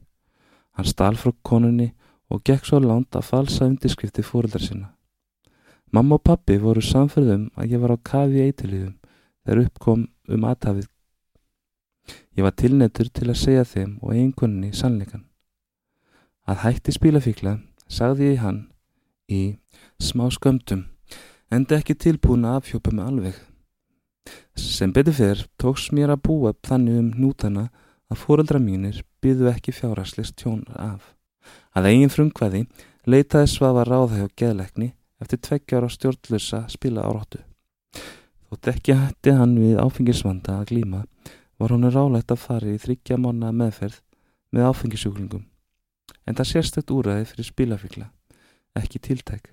[0.78, 1.92] Hann stál frá konunni
[2.30, 4.94] og gekk svo lánt að falsa undirskrifti fóröldar sinna.
[5.90, 8.98] Mamma og pappi voru samferðum að ég var á kafi eitiliðum
[9.42, 10.91] þegar uppkom um aðtafið.
[12.38, 15.26] Ég var tilnettur til að segja þeim og einhvernig sannleikan.
[16.48, 17.58] Að hætti spílafíkla
[17.92, 18.62] sagði ég hann
[19.32, 19.42] í
[20.02, 20.88] smá skömmtum
[21.52, 23.36] enda ekki tilbúin að afhjópa mig alveg.
[24.56, 27.68] Sem betur fyrr tóks mér að búa þannig um nútana
[28.12, 31.04] að fóreldra mínir byðu ekki fjárhagslist tjónar af.
[31.76, 32.66] Að eigin frumkvæði
[33.10, 37.42] leitaði svafa ráða hjá geðleikni eftir tveggjar á stjórnlusa spila áróttu.
[38.50, 41.06] Þótt ekki hætti hann við áfengisvanda að glíma
[41.62, 44.00] var hún rálægt að fara í þryggja mánu meðferð
[44.50, 45.44] með áfengisjúklingum.
[46.26, 48.08] En það sérstækt úræði fyrir spilafíkla,
[48.82, 49.52] ekki tiltæk.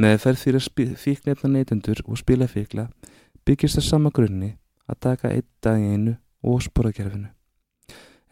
[0.00, 2.86] Meðferð fyrir fíknefna neytundur og spilafíkla
[3.44, 4.54] byggist það sama grunni
[4.88, 7.28] að taka einn dag í einu og spórakerfinu.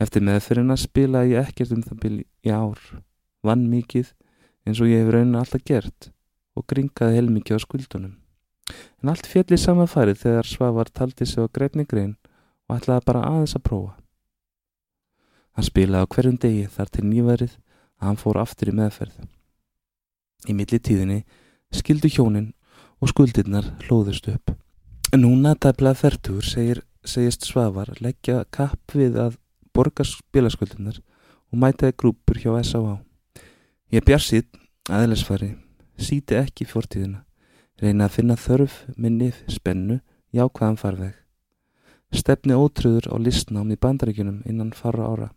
[0.00, 2.80] Eftir meðferðina spila ég ekkert um það byrj í ár,
[3.44, 4.12] vann mikið
[4.64, 6.09] eins og ég hef raunin alltaf gert
[6.56, 8.14] og gringaði heilmikið á skuldunum.
[9.02, 12.16] En allt fjalli samanfarið þegar Svavar taldi sig á grefni grein
[12.66, 13.94] og ætlaði bara aðeins að prófa.
[15.57, 19.16] Hann spilaði á hverjum degi þar til nýverið að hann fór aftur í meðferð.
[20.50, 21.22] Í milli tíðinni
[21.74, 22.52] skildu hjónin
[23.00, 24.52] og skuldirnar hlóðust upp.
[25.16, 29.38] Núna tæplað fertur segir, segist Svavar leggja kapp við að
[29.76, 30.98] borga spilaskuldinnar
[31.52, 32.96] og mætaði grúpur hjá S.A.A.
[33.94, 34.50] Ég bjar sitt
[34.90, 35.55] aðeinsfari,
[35.96, 37.22] síti ekki fórtíðina,
[37.81, 40.00] reyna að finna þörf minnið spennu
[40.35, 41.14] í ákvaðan farveg.
[42.14, 45.29] Stefni ótröður á listnám í bandaríkunum innan fara ára.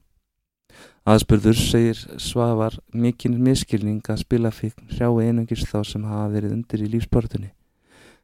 [1.10, 6.84] Aðspurður segir Svavar mikinn miskilning að spila fyrir hrjái einungis þá sem hafa verið undir
[6.86, 7.52] í lífsportunni.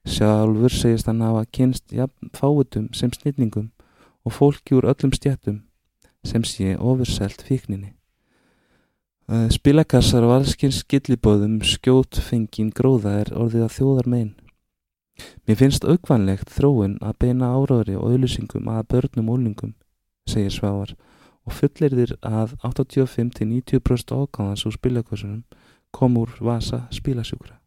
[0.06, 3.72] Sjálfur segist hann hafa kynst jafn fáutum sem snillningum
[4.26, 5.64] og fólki úr öllum stjættum
[6.26, 7.96] sem sé ofurselt fíkninni.
[9.50, 14.34] Spilakassar og allskins skillibóðum skjót fengin gróða er orðið að þjóðar megin.
[15.48, 19.76] Mér finnst aukvanlegt þróun að beina áraðri og auðlýsingum að börnum og úlingum,
[20.28, 20.96] segir Svavar
[21.46, 25.44] og fullirðir að 85-90% ágáðans úr spilakossunum
[25.96, 27.60] kom úr vasa spilasjúkra.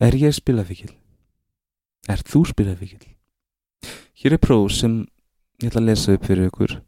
[0.00, 0.90] Er ég spilafíkil?
[2.08, 3.14] Er þú spilafíkil?
[4.16, 5.04] Hér er próf sem
[5.62, 6.78] ég ætla að lesa upp fyrir ykkur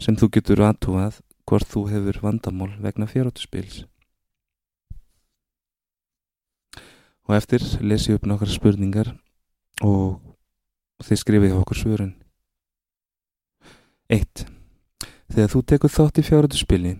[0.00, 3.84] sem þú getur aðtúað hvort þú hefur vandamál vegna fjárhóttuspils.
[7.30, 9.12] Og eftir lesi upp nokkar spurningar
[9.86, 10.18] og
[11.06, 12.14] þið skrifið okkur svörun.
[14.10, 14.40] 1.
[15.30, 16.96] Þegar þú tekur þátt í fjárhóttuspili,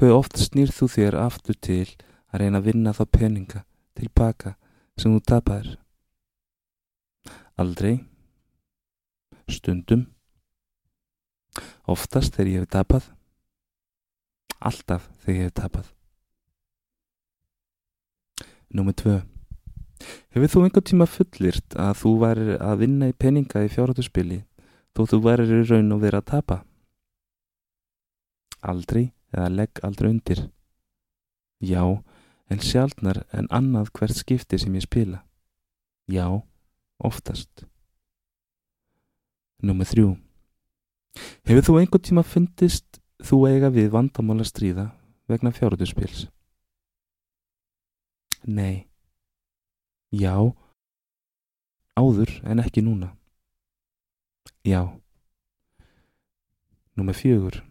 [0.00, 1.84] hvað oft snýr þú þér aftur til
[2.32, 3.60] að reyna að vinna þá peninga
[4.00, 4.54] tilbaka
[4.96, 5.74] sem þú tapaðir?
[7.60, 7.98] Aldrei.
[9.52, 10.06] Stundum.
[11.84, 13.10] Oftast þegar ég hef tapað.
[14.64, 15.92] Alltaf þegar ég hef tapað.
[18.72, 19.20] Númer tvö.
[20.32, 24.38] Hefur þú einhvern tíma fullirt að þú væri að vinna í peninga í fjárhættuspili
[24.96, 26.56] þó þú væri í raun og verið að tapa?
[28.64, 30.40] Aldrei eða legg aldrei undir.
[31.60, 31.84] Já,
[32.48, 35.20] en sjálfnar en annað hvert skipti sem ég spila.
[36.08, 36.26] Já,
[36.96, 37.66] oftast.
[39.60, 40.14] Númer þrjú.
[41.44, 44.86] Hefur þú einhvern tíma fundist þú eiga við vandamál að stríða
[45.28, 46.24] vegna fjárhættuspils?
[48.48, 48.88] Nei.
[50.12, 50.36] Já.
[51.96, 53.14] Áður en ekki núna.
[54.64, 54.84] Já.
[56.96, 57.62] Númer fjögur.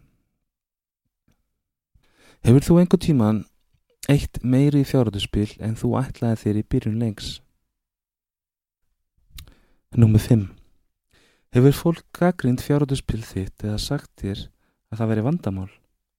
[2.42, 3.38] Hefur þú einhvern tíman
[4.10, 7.28] eitt meiri fjárhættuspil en þú ætlaði þér í byrjun lengs?
[9.94, 10.48] Númer fimm.
[11.54, 14.48] Hefur fólk gaggrind fjárhættuspil þitt eða sagt þér
[14.90, 15.70] að það veri vandamál,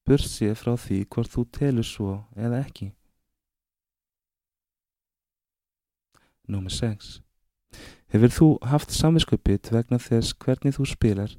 [0.08, 2.94] bursið frá því hvort þú telur svo eða ekki?
[6.44, 7.22] Númer 6.
[8.12, 11.36] Hefur þú haft samviskupið vegna þess hvernig þú spilar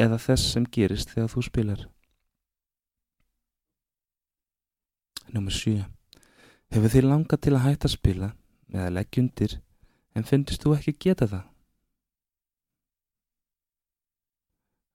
[0.00, 1.82] eða þess sem gerist þegar þú spilar?
[5.30, 5.84] Númer 7.
[6.72, 8.30] Hefur þið langað til að hætta að spila
[8.72, 9.56] eða leggja undir
[10.16, 11.44] en finnst þú ekki geta það?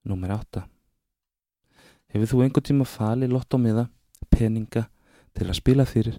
[0.10, 0.64] Númer 8.
[2.16, 3.86] Hefur þú einhvern tíma falið lottómiða,
[4.34, 4.88] peninga
[5.38, 6.18] til að spila fyrir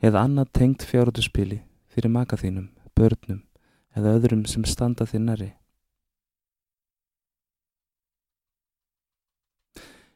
[0.00, 1.60] eða annað tengt fjárhóttu spili
[2.00, 3.42] fyrir maka þínum, börnum
[3.92, 5.52] eða öðrum sem standa næri?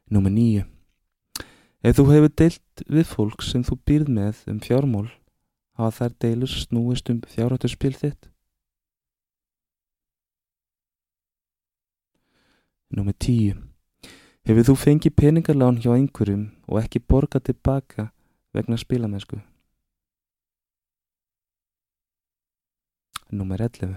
[0.08, 0.64] Númer 9.
[1.84, 5.10] Ef þú hefur deilt við fólk sem þú býrð með um fjármól,
[5.76, 8.30] hafa þær deilur snúist um fjárhóttu spil þitt?
[12.94, 13.60] Númer 10.
[14.44, 18.12] Hefur þú fengið peningalán hjá einhverjum og ekki borgað tilbaka
[18.54, 19.40] vegna spilamennsku?
[23.32, 23.94] Númer 11.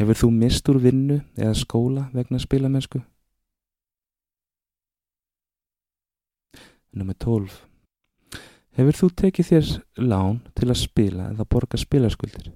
[0.00, 3.02] Hefur þú mist úr vinnu eða skóla vegna spilamennsku?
[6.96, 7.58] Númer 12.
[8.78, 9.74] Hefur þú tekið þér
[10.08, 12.52] lán til að spila eða borga spilaskuldir?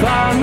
[0.00, 0.39] found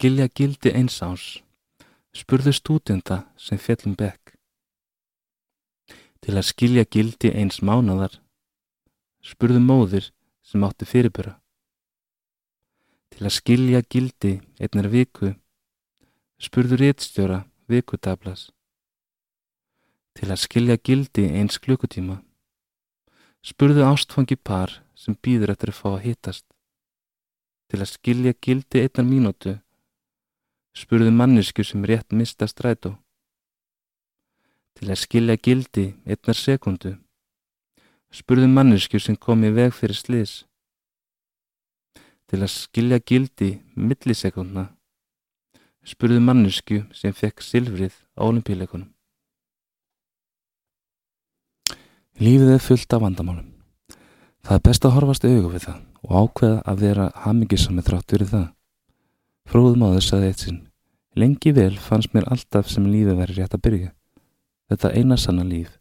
[0.00, 1.24] skilja gildi eins árs,
[2.16, 4.32] spurðu stúdenda sem fjallum bekk.
[6.24, 8.14] Til að skilja gildi eins mánadar,
[9.20, 10.08] spurðu móðir
[10.40, 11.34] sem átti fyrirbura.
[13.12, 15.34] Til að skilja gildi einnar viku,
[16.40, 18.48] spurðu réttstjóra vikutablas.
[20.16, 22.22] Til að skilja gildi eins klukkutíma,
[23.44, 26.46] spurðu ástfangi par sem býður eftir að fá að hittast.
[27.68, 29.60] Til að skilja gildi einnar mínútu,
[30.76, 32.96] spurðu mannesku sem rétt mista strætó.
[34.78, 36.94] Til að skilja gildi einnar sekundu,
[38.14, 40.34] spurðu mannesku sem kom í veg fyrir slis.
[42.30, 44.70] Til að skilja gildi millisekundna,
[45.82, 48.88] spurðu mannesku sem fekk silfrið á olimpíuleikunum.
[52.20, 53.48] Lífið er fullt af vandamálum.
[54.44, 58.28] Það er best að horfast augu við það og ákveða að vera hamingisami þrátt fyrir
[58.30, 58.48] það.
[59.50, 60.58] Fróðum áður saði eitt sinn.
[61.18, 63.88] Lengi vel fannst mér alltaf sem lífið væri rétt að byrja.
[64.70, 65.72] Þetta eina sanna líf.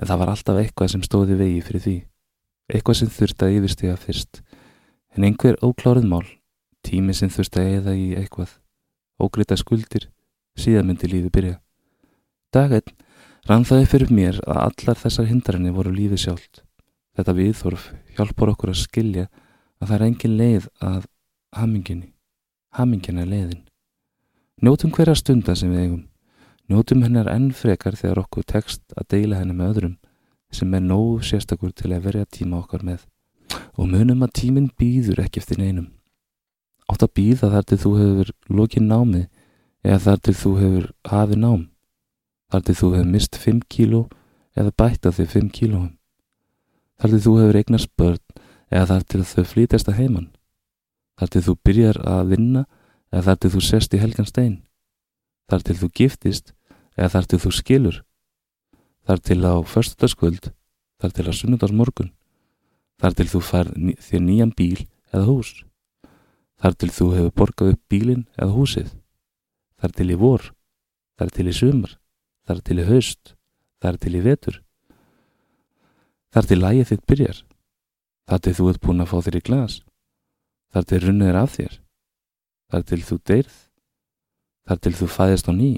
[0.00, 1.94] En það var alltaf eitthvað sem stóði vegi fyrir því.
[2.72, 4.40] Eitthvað sem þurfti að yfirstiga fyrst.
[5.12, 6.24] En einhver óklárið mál.
[6.80, 8.56] Tími sem þurfti að eða í eitthvað.
[9.20, 10.08] Ógrita skuldir.
[10.56, 11.60] Síðan myndi lífið byrja.
[12.56, 12.96] Daginn
[13.48, 16.62] rann það fyrir mér að allar þessar hindranir voru lífið sjálft.
[17.20, 19.28] Þetta viðþorf hjálpar okkur að skilja
[19.76, 21.02] að það er engin leið að
[21.52, 22.14] haminginni.
[22.76, 23.62] Hamingin er leiðin.
[24.60, 26.02] Njótum hverja stunda sem við eigum.
[26.68, 29.94] Njótum hennar enn frekar þegar okkur tekst að deila henni með öðrum
[30.52, 33.06] sem er nógu sérstakur til að verja tíma okkar með.
[33.80, 35.88] Og munum að tíminn býður ekki eftir neinum.
[36.88, 39.26] Átt að býða þar til þú hefur lokið námið
[39.84, 41.62] eða þar til þú hefur hafið nám.
[42.52, 44.02] Þar til þú hefur mist 5 kíló
[44.56, 45.92] eða bætt að þig 5 kílóum.
[46.98, 48.42] Þar til þú hefur eignast börn
[48.72, 50.28] eða þar til þau flýtast að heiman.
[51.18, 52.64] Þar til þú byrjar að vinna
[53.10, 54.56] eða þar til þú sest í helgan stein.
[55.50, 56.52] Þar til þú giftist
[56.94, 57.98] eða þar til þú skilur.
[59.08, 60.50] Þar til á förstutaskvöld,
[61.00, 62.12] þar til á sunnudagsmorgun.
[62.98, 65.64] Þar til þú fær þér nýjan bíl eða hús.
[66.58, 68.94] Þar til þú hefur borgað upp bílinn eða húsið.
[69.78, 70.46] Þar til í vor,
[71.18, 71.92] þar til í sumar,
[72.46, 73.34] þar til í haust,
[73.78, 74.62] þar til í vetur.
[76.34, 77.38] Þar til lægið þitt byrjar.
[78.28, 79.78] Þar til þú ert búin að fá þér í glas.
[80.74, 81.74] Þar til runnið er af þér.
[82.68, 83.56] Þar til þú deyrð.
[84.68, 85.72] Þar til þú fæðist á ný.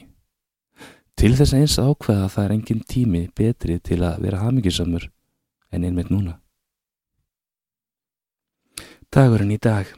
[1.20, 5.11] Til þess eins ákveða að það er engin tími betri til að vera hamingisamur
[5.70, 6.38] en einmitt núna.
[9.11, 9.91] Dagurinn í dag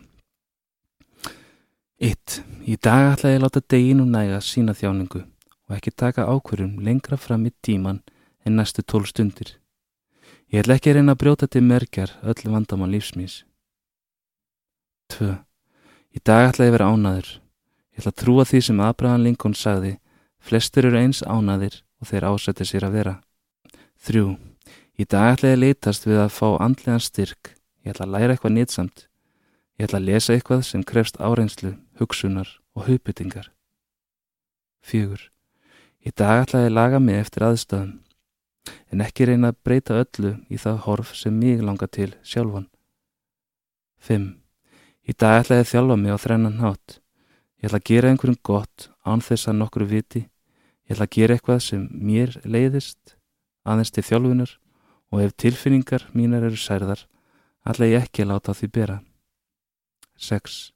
[2.02, 2.40] 1.
[2.66, 7.14] Í dag ætla ég að láta deginu næga sína þjáningu og ekki taka ákverjum lengra
[7.14, 8.00] fram í tíman
[8.42, 9.60] en næstu tól stundir.
[10.50, 13.44] Ég ætla ekki að reyna að brjóta til merkjar öll vandamál lífsmís.
[15.12, 15.32] 2.
[16.16, 17.28] Í dag ætla ég vera ánaður.
[17.92, 19.96] Ég ætla að trúa því sem Abraham Lincoln sagði,
[20.40, 23.14] flestir eru eins ánaðir og þeir ásætti sér að vera.
[24.08, 24.24] 3.
[24.98, 27.54] Í dag ætla ég að leitast við að fá andlegan styrk.
[27.84, 29.06] Ég ætla að læra eitthvað nýtsamt.
[29.78, 33.50] Ég ætla að lesa eitthvað sem krefst áreynslu, hugsunar og hugbyttingar.
[34.82, 35.28] 4.
[36.02, 37.96] Í dag ætla ég að laga mig eftir aðstöðum,
[38.90, 42.68] en ekki reyna að breyta öllu í það horf sem mig langar til sjálfan.
[44.02, 44.41] 5.
[45.02, 46.98] Í dag ætla ég að þjálfa mig á þrennan hátt.
[47.58, 50.22] Ég ætla að gera einhverjum gott án þess að nokkru viti.
[50.86, 53.16] Ég ætla að gera eitthvað sem mér leiðist,
[53.66, 54.52] aðeins til þjálfunar
[55.12, 57.02] og ef tilfinningar mínar eru særðar,
[57.66, 58.96] ætla ég ekki að láta því bera.
[60.22, 60.72] 6.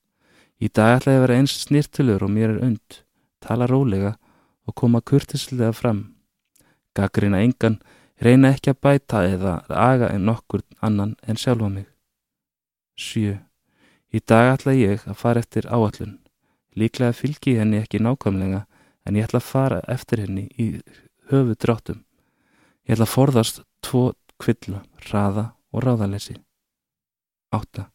[0.58, 3.00] Í dag ætla ég að vera eins snirtilur og mér er und,
[3.38, 4.16] tala rólega
[4.66, 6.16] og koma kurtislega fram.
[6.96, 7.78] Gaggrina engan,
[8.18, 11.86] reyna ekki að bæta eða aga en nokkur annan en sjálfa mig.
[12.96, 13.45] 7.
[14.16, 16.16] Í dag ætla ég að fara eftir áallun.
[16.76, 18.62] Líklega fylgi ég henni ekki nákvæmlega
[19.04, 20.68] en ég ætla að fara eftir henni í
[21.28, 22.00] höfu dráttum.
[22.88, 24.04] Ég ætla að forðast tvo
[24.40, 26.36] kvilla, raða og ráðalessi.
[27.52, 27.86] 8.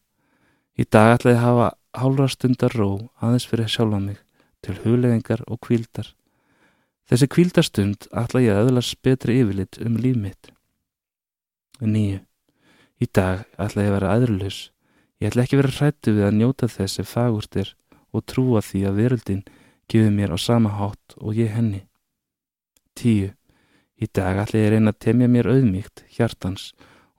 [0.78, 1.68] Í dag ætla ég að hafa
[2.02, 4.20] hálfra stundar ró aðeins fyrir sjálfa mig
[4.62, 6.12] til hugleðingar og kvíldar.
[7.10, 10.52] Þessi kvíldarstund ætla ég að öðlast betri yfirlit um líf mitt.
[11.82, 12.22] 9.
[13.02, 14.60] Í dag ætla ég að vera aðrulaus.
[15.22, 17.68] Ég ætla ekki vera hrættu við að njóta þess sem fagurt er
[18.10, 19.44] og trúa því að veröldin
[19.86, 21.84] gefur mér á sama hátt og ég henni.
[22.98, 23.30] 10.
[24.02, 26.72] Í dag ætla ég reyna að temja mér auðmíkt, hjartans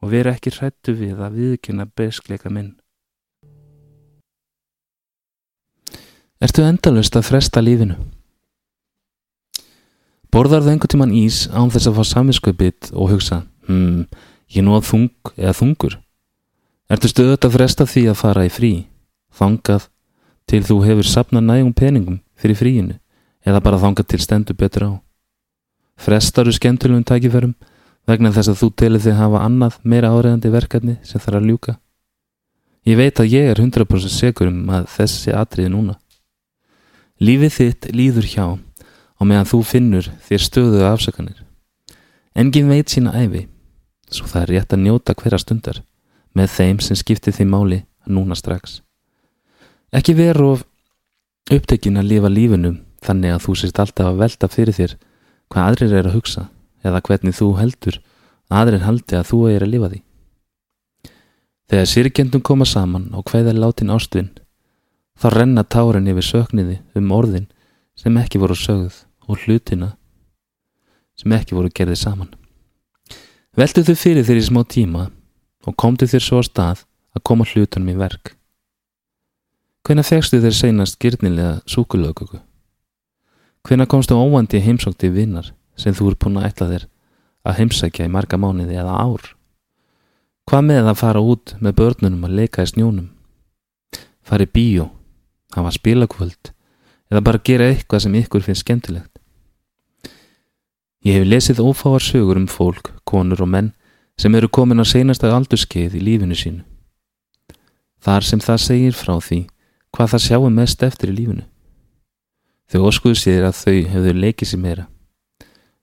[0.04, 2.74] og vera ekki hrættu við að viðkynna beskleika minn.
[6.44, 7.96] Ertu endalust að fresta lífinu?
[10.28, 14.10] Borðar það einhvern tíman ís án þess að fá saminsköpit og hugsa, hmm,
[14.52, 16.03] ég nú að þung eða þungur?
[16.92, 18.72] Ertu stöðut að fresta því að fara í frí,
[19.32, 19.86] þangað,
[20.50, 22.98] til þú hefur sapnað nægum peningum fyrir fríinu
[23.48, 24.92] eða bara þangað til stendur betur á.
[25.96, 27.54] Frestaru skemmtulegum tækifærum
[28.10, 31.78] vegna þess að þú telur þig hafa annað meira áreðandi verkefni sem þarf að ljúka.
[32.84, 35.96] Ég veit að ég er 100% segur um að þessi atriði núna.
[37.24, 41.40] Lífið þitt líður hjá og meðan þú finnur þér stöðuðu afsökanir.
[42.36, 43.46] Engin veit sína æfi,
[44.12, 45.80] svo það er rétt að njóta hverja stundar
[46.38, 47.80] með þeim sem skiptir því máli
[48.10, 48.82] núna strax.
[49.94, 50.64] Ekki veru of
[51.52, 52.74] upptekinn að lifa lífinu
[53.04, 54.96] þannig að þú sést alltaf að velta fyrir þér
[55.52, 56.48] hvað aðrir er að hugsa
[56.84, 58.00] eða hvernig þú heldur
[58.50, 60.02] að aðrir haldi að þú er að lifa því.
[61.74, 64.32] Þegar sirkjendum koma saman og hvaða látin ástvinn,
[65.18, 67.48] þá renna tárin yfir sökniði um orðin
[67.98, 69.94] sem ekki voru sögð og hlutina
[71.20, 72.32] sem ekki voru gerðið saman.
[73.54, 75.08] Veltu þau fyrir þér í smá tíma
[75.68, 78.34] og komdu þér svo á stað að koma hlutunum í verk.
[79.84, 82.40] Hvenær fegstu þér seinast gyrnilega súkulögöku?
[83.64, 86.86] Hvenær komstu óvandi heimsókti vinnar sem þú er búin að ætla þér
[87.44, 89.30] að heimsækja í marga mánuði eða ár?
[90.48, 93.10] Hvað með að fara út með börnunum að leika í snjónum?
[94.24, 94.90] Fari bíó,
[95.56, 96.52] hafa spilakvöld
[97.12, 99.12] eða bara gera eitthvað sem ykkur finnst skemmtilegt?
[101.04, 103.74] Ég hef lesið ófáar sögur um fólk, konur og menn
[104.20, 106.64] sem eru komin á seinasta aldurskeið í lífinu sínu.
[108.04, 109.40] Þar sem það segir frá því
[109.94, 111.46] hvað það sjáum mest eftir í lífinu.
[112.72, 114.86] Þau óskuðu sér að þau hefðu leikið sér meira.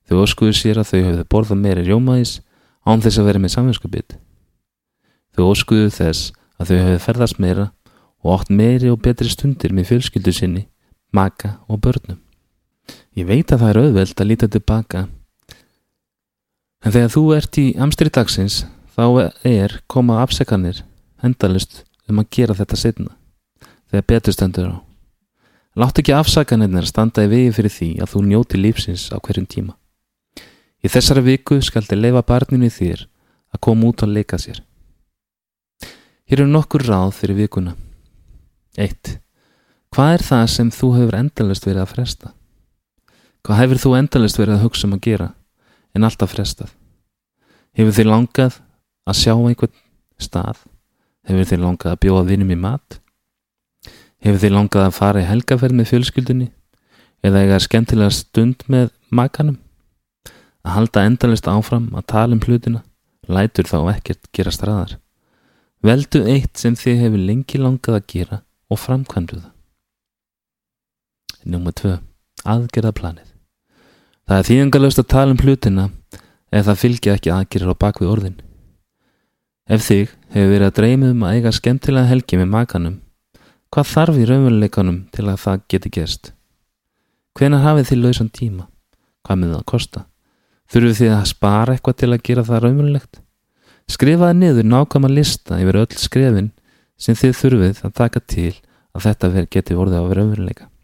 [0.09, 2.41] Þau óskuðu sér að þau hefðu borðað meira rjómaðis
[2.85, 4.17] án þess að vera með samvinskupið.
[5.37, 7.69] Þau óskuðu þess að þau hefðu ferðast meira
[8.21, 10.67] og átt meiri og betri stundir með fjölskyldu sinni,
[11.15, 12.19] maka og börnum.
[13.17, 15.07] Ég veit að það er auðvelt að líta tilbaka
[16.85, 18.63] en þegar þú ert í amstri dagsins
[18.97, 20.83] þá er koma afsekanir
[21.25, 23.17] endalust um að gera þetta setna
[23.91, 24.77] þegar betur stendur á.
[25.79, 29.77] Látt ekki afsakanirnar standa í vegi fyrir því að þú njóti lífsins á hverjum tíma.
[30.83, 33.05] Í þessari viku skal þið leifa barninu þér
[33.55, 34.63] að koma út og leika sér.
[36.31, 37.77] Hér eru nokkur ráð fyrir vikuna.
[38.79, 39.19] 1.
[39.91, 42.33] Hvað er það sem þú hefur endalist verið að fresta?
[43.47, 45.29] Hvað hefur þú endalist verið að hugsa um að gera
[45.95, 46.73] en alltaf frestað?
[47.77, 48.59] Hefur þið langað
[49.07, 49.77] að sjá einhvern
[50.21, 50.65] stað?
[51.29, 53.01] Hefur þið langað að bjóða vinum í mat?
[54.21, 56.51] Hefur þið langað að fara í helgaferð með fjölskyldunni?
[57.25, 59.59] Eða eiga skemmtilega stund með makanum?
[60.65, 62.83] Að halda endalist áfram að tala um hlutina
[63.31, 64.99] lætur þá ekkert gera straðar.
[65.87, 69.53] Veldu eitt sem þið hefur lengi langað að gera og framkvæmdu það.
[71.51, 71.97] Núma 2.
[72.45, 73.30] Aðgerðaplanið.
[74.31, 75.85] Það er þýðingalöst að tala um hlutina
[76.55, 78.37] ef það fylgja ekki aðgerðir á bakvið orðin.
[79.67, 82.95] Ef þig hefur verið að dreyma um að eiga skemmtilega helgi með makanum,
[83.75, 86.33] hvað þarf í raunveruleikanum til að það geti gerst?
[87.35, 88.71] Hvenar hafið þið lausan tíma?
[89.27, 90.07] Hvað með það að kosta?
[90.71, 93.23] Þurfið þið að spara eitthvað til að gera það raunverulegt?
[93.91, 96.53] Skrifaði niður nákvæma lista yfir öll skrefin
[96.95, 98.53] sem þið þurfið að taka til
[98.95, 100.75] að þetta geti vorðið á raunveruleika.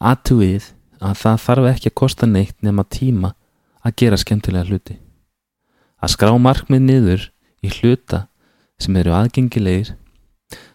[0.00, 0.72] Aðtúið
[1.02, 3.32] að það þarf ekki að kosta neitt nema tíma
[3.82, 4.98] að gera skemmtilega hluti.
[6.02, 7.28] Að skrá markmið niður
[7.62, 8.26] í hluta
[8.80, 9.96] sem eru aðgengilegir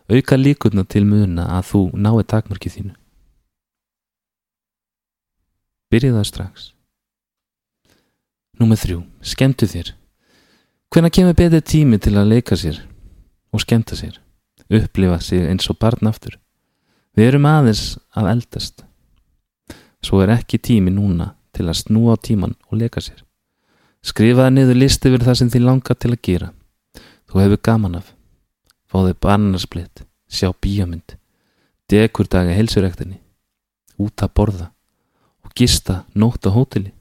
[0.08, 2.96] auka líkurna til muna að þú nái takmarkið þínu.
[5.92, 6.72] Byrjið það strax.
[8.60, 9.00] Númið þrjú.
[9.22, 9.94] Skemmtu þér.
[10.92, 12.82] Hvenna kemur betið tími til að leika sér
[13.52, 14.18] og skemmta sér?
[14.68, 16.40] Upplifa sér eins og barn aftur.
[17.16, 18.87] Við erum aðeins að eldast.
[20.08, 23.26] Svo er ekki tími núna til að snúa á tíman og leka sér.
[24.00, 26.48] Skrifaði niður listi yfir það sem þið langar til að gera.
[27.28, 28.14] Þú hefur gaman af.
[28.88, 31.18] Fáðu barnarsplitt, sjá bíamund,
[31.92, 33.20] dekur daga helsurektinni,
[34.00, 34.70] út að borða
[35.44, 36.94] og gista nótt á hóteli.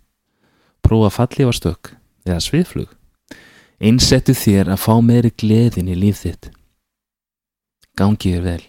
[0.83, 1.95] Prófa fallífarstökk
[2.27, 2.91] eða sviðflug.
[3.79, 6.51] Einsettu þér að fá meiri gleðin í líf þitt.
[7.95, 8.65] Gangið er vel.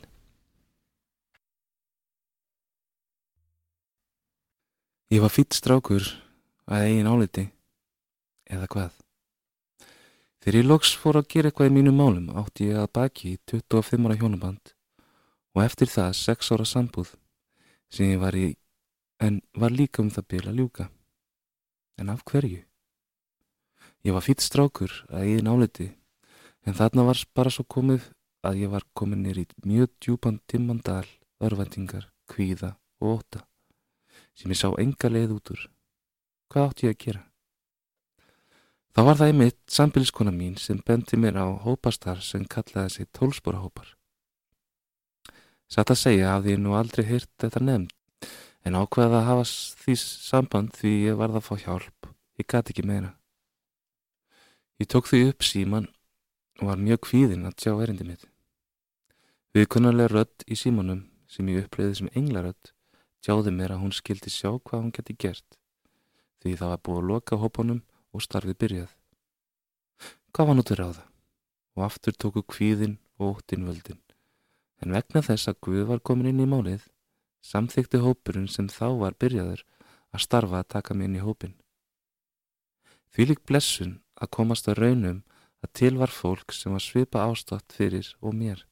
[5.08, 6.04] Ég var fýtt strákur
[6.68, 7.44] að eigin áliti,
[8.52, 8.98] eða hvað.
[10.44, 14.04] Þegar ég loks fór að gera eitthvað í mínum málum átti ég að baki 25
[14.04, 14.74] ára hjónaband
[15.56, 17.16] og eftir það 6 ára sambúð
[17.88, 18.52] sem ég var í,
[19.24, 20.92] en var líka um það byrja að ljúka.
[22.04, 22.62] En af hverju?
[24.04, 25.92] Ég var fýtt strákur að eigin áliti,
[26.68, 28.12] en þarna var bara svo komið
[28.44, 31.06] að ég var komin nýr í mjög djúpan timmandal,
[31.40, 33.48] örvendingar, kvíða og óta
[34.38, 35.66] sem ég sá enga leið út úr.
[36.52, 37.24] Hvað átti ég að gera?
[38.94, 43.92] Þá var það einmitt sambiliskona mín sem bendi mér á hópastar sem kallaði sig tólsporahópar.
[45.70, 47.92] Satt að segja hafði ég nú aldrei hýrt þetta nefnd,
[48.66, 49.44] en ákveða að hafa
[49.84, 52.10] því samband því ég varð að fá hjálp.
[52.42, 53.12] Ég gat ekki meira.
[54.82, 55.92] Ég tók því upp síman
[56.62, 58.26] og var mjög kvíðinn að sjá erindi mitt.
[59.54, 62.74] Viðkunnarlega rödd í símanum sem ég upplýði sem englarödd
[63.26, 65.58] tjáði mér að hún skildi sjá hvað hún geti gert
[66.48, 67.80] því það var búið að loka hópunum
[68.14, 68.92] og starfið byrjað.
[70.34, 71.06] Hvað var nú til ráða?
[71.78, 74.02] Og aftur tóku kvíðin og óttin völdin.
[74.82, 76.84] En vegna þess að Guð var komin inn í málið,
[77.42, 79.64] samþykti hópurinn sem þá var byrjaður
[80.14, 81.56] að starfa að taka mig inn í hópin.
[83.14, 85.24] Því lík blessun að komast að raunum
[85.66, 88.64] að til var fólk sem var svipa ástatt fyrir og mér.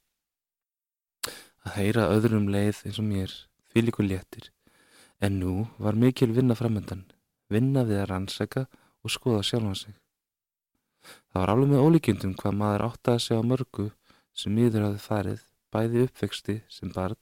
[1.66, 3.34] Að heyra öðrum leið eins og mér,
[3.76, 4.54] því líku léttir,
[5.20, 7.02] en nú var mikil vinna framöndan,
[7.52, 8.62] vinna við að rannsaka
[9.04, 9.98] og skoða sjálfan sig.
[11.04, 13.90] Það var alveg með ólíkjöndum hvað maður átti að sjá mörgu
[14.32, 15.44] sem miður hafði farið,
[15.76, 17.20] bæði uppvexti sem barn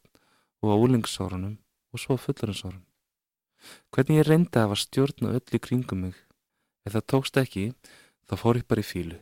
[0.62, 1.58] og á úlingsárunum
[1.89, 2.86] og svo fullarinsárun.
[3.89, 6.16] Hvernig ég reyndi að hafa stjórn og öll í kringum mig.
[6.86, 7.70] Ef það tókst ekki,
[8.30, 9.18] þá fór ég bara í fílu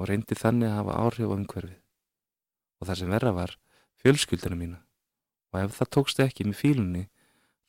[0.00, 1.80] og reyndi þannig að hafa áhrif á umhverfið.
[2.80, 3.58] Og það sem verra var,
[4.00, 4.86] fjölskyldina mína.
[5.50, 7.04] Og ef það tókst ekki með fílunni,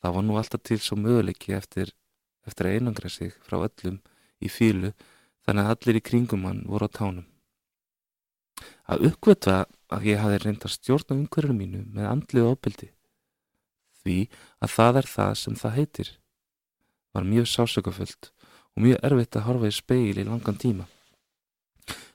[0.02, 1.90] þá var nú alltaf til svo möguleiki eftir,
[2.46, 3.98] eftir að einangra sig frá öllum
[4.42, 4.92] í fílu
[5.46, 7.26] þannig að allir í kringum hann voru á tánum.
[8.86, 12.90] Að uppgötva að ég hafi reynd að stjórna umhverfinu mínu með andlið ofbeldi
[14.02, 14.16] því
[14.62, 16.10] að það er það sem það heitir
[17.12, 18.30] var mjög sásökafullt
[18.72, 20.86] og mjög erfitt að horfa í speil í langan tíma.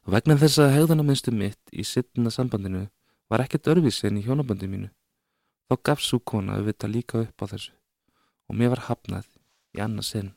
[0.08, 2.88] Og vegna þess að hegðunarminnstu mitt í sittuna sambandinu
[3.28, 4.92] var ekkert örfisi en í hjónabandi mínu
[5.68, 7.74] þá gaf svo kona auðvitað líka upp á þessu
[8.48, 9.28] og mér var hafnað
[9.76, 10.30] í annað sinn.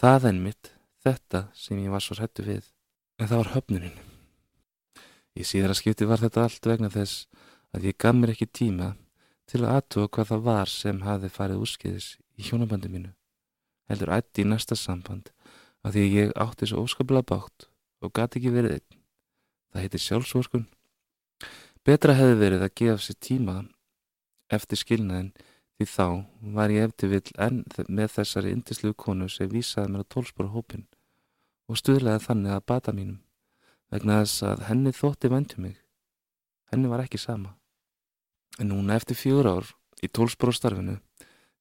[0.00, 0.72] Það en mitt,
[1.04, 2.64] þetta sem ég var svo hrættu við,
[3.20, 3.98] en það var höfnunin.
[5.36, 7.26] Í síðara skipti var þetta allt vegna þess
[7.76, 8.94] að ég gaf mér ekki tíma
[9.50, 12.08] til að aðtúa hvað það var sem hafði farið úrskeiðis
[12.40, 13.12] í hjónabandi mínu.
[13.90, 15.30] Heldur ætti í næsta samband
[15.84, 17.68] að því að ég átti svo óskaplega bátt
[18.00, 18.98] og gati ekki verið einn.
[19.70, 20.66] Það heitir sjálfsvorkun.
[21.80, 23.54] Betra hefði verið að gefa sér tíma
[24.52, 25.30] eftir skilnaðin
[25.78, 26.04] því þá
[26.56, 30.84] var ég eftir vill enn með þessari indislu konu sem vísaði mér á tólspóra hópin
[31.72, 33.22] og stuðlaði þannig að bata mínum
[33.94, 35.80] vegna þess að henni þótti væntu mig.
[36.68, 37.56] Henni var ekki sama.
[38.60, 39.72] En núna eftir fjögur ár
[40.04, 41.00] í tólspóra starfinu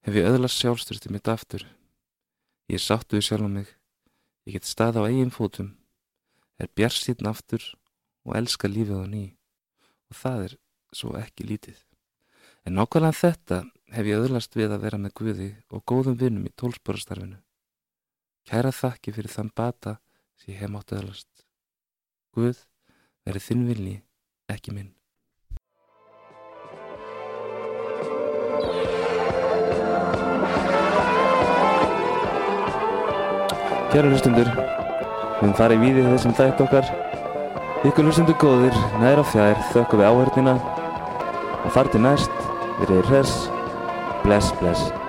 [0.03, 1.63] hef ég öðlast sjálfstyrti mitt aftur.
[2.67, 3.71] Ég sáttu við sjálf mig,
[4.43, 5.77] ég get stað á eigin fótum,
[6.59, 7.63] er bjarsýtn aftur
[8.27, 9.25] og elska lífið á ný
[10.09, 10.55] og það er
[10.95, 11.77] svo ekki lítið.
[12.65, 13.61] En nákvæmlega þetta
[13.95, 17.39] hef ég öðlast við að vera með Guði og góðum vinnum í tólsporastarfinu.
[18.49, 19.97] Kæra þakki fyrir þann bata
[20.39, 21.29] sem ég hef mátt öðlast.
[22.35, 22.65] Guð
[23.25, 23.97] verið þinn vilji,
[24.49, 24.95] ekki minn.
[33.89, 37.08] Kæra hlustundur, við höfum farið í víðið þessum þætt okkar.
[37.79, 40.57] Ykkur hlustundur góðir, nær og fjær, þökkum við áhörnina
[41.63, 42.41] og þar til næst,
[42.81, 43.37] við reyðir hress,
[44.25, 45.08] bless, bless.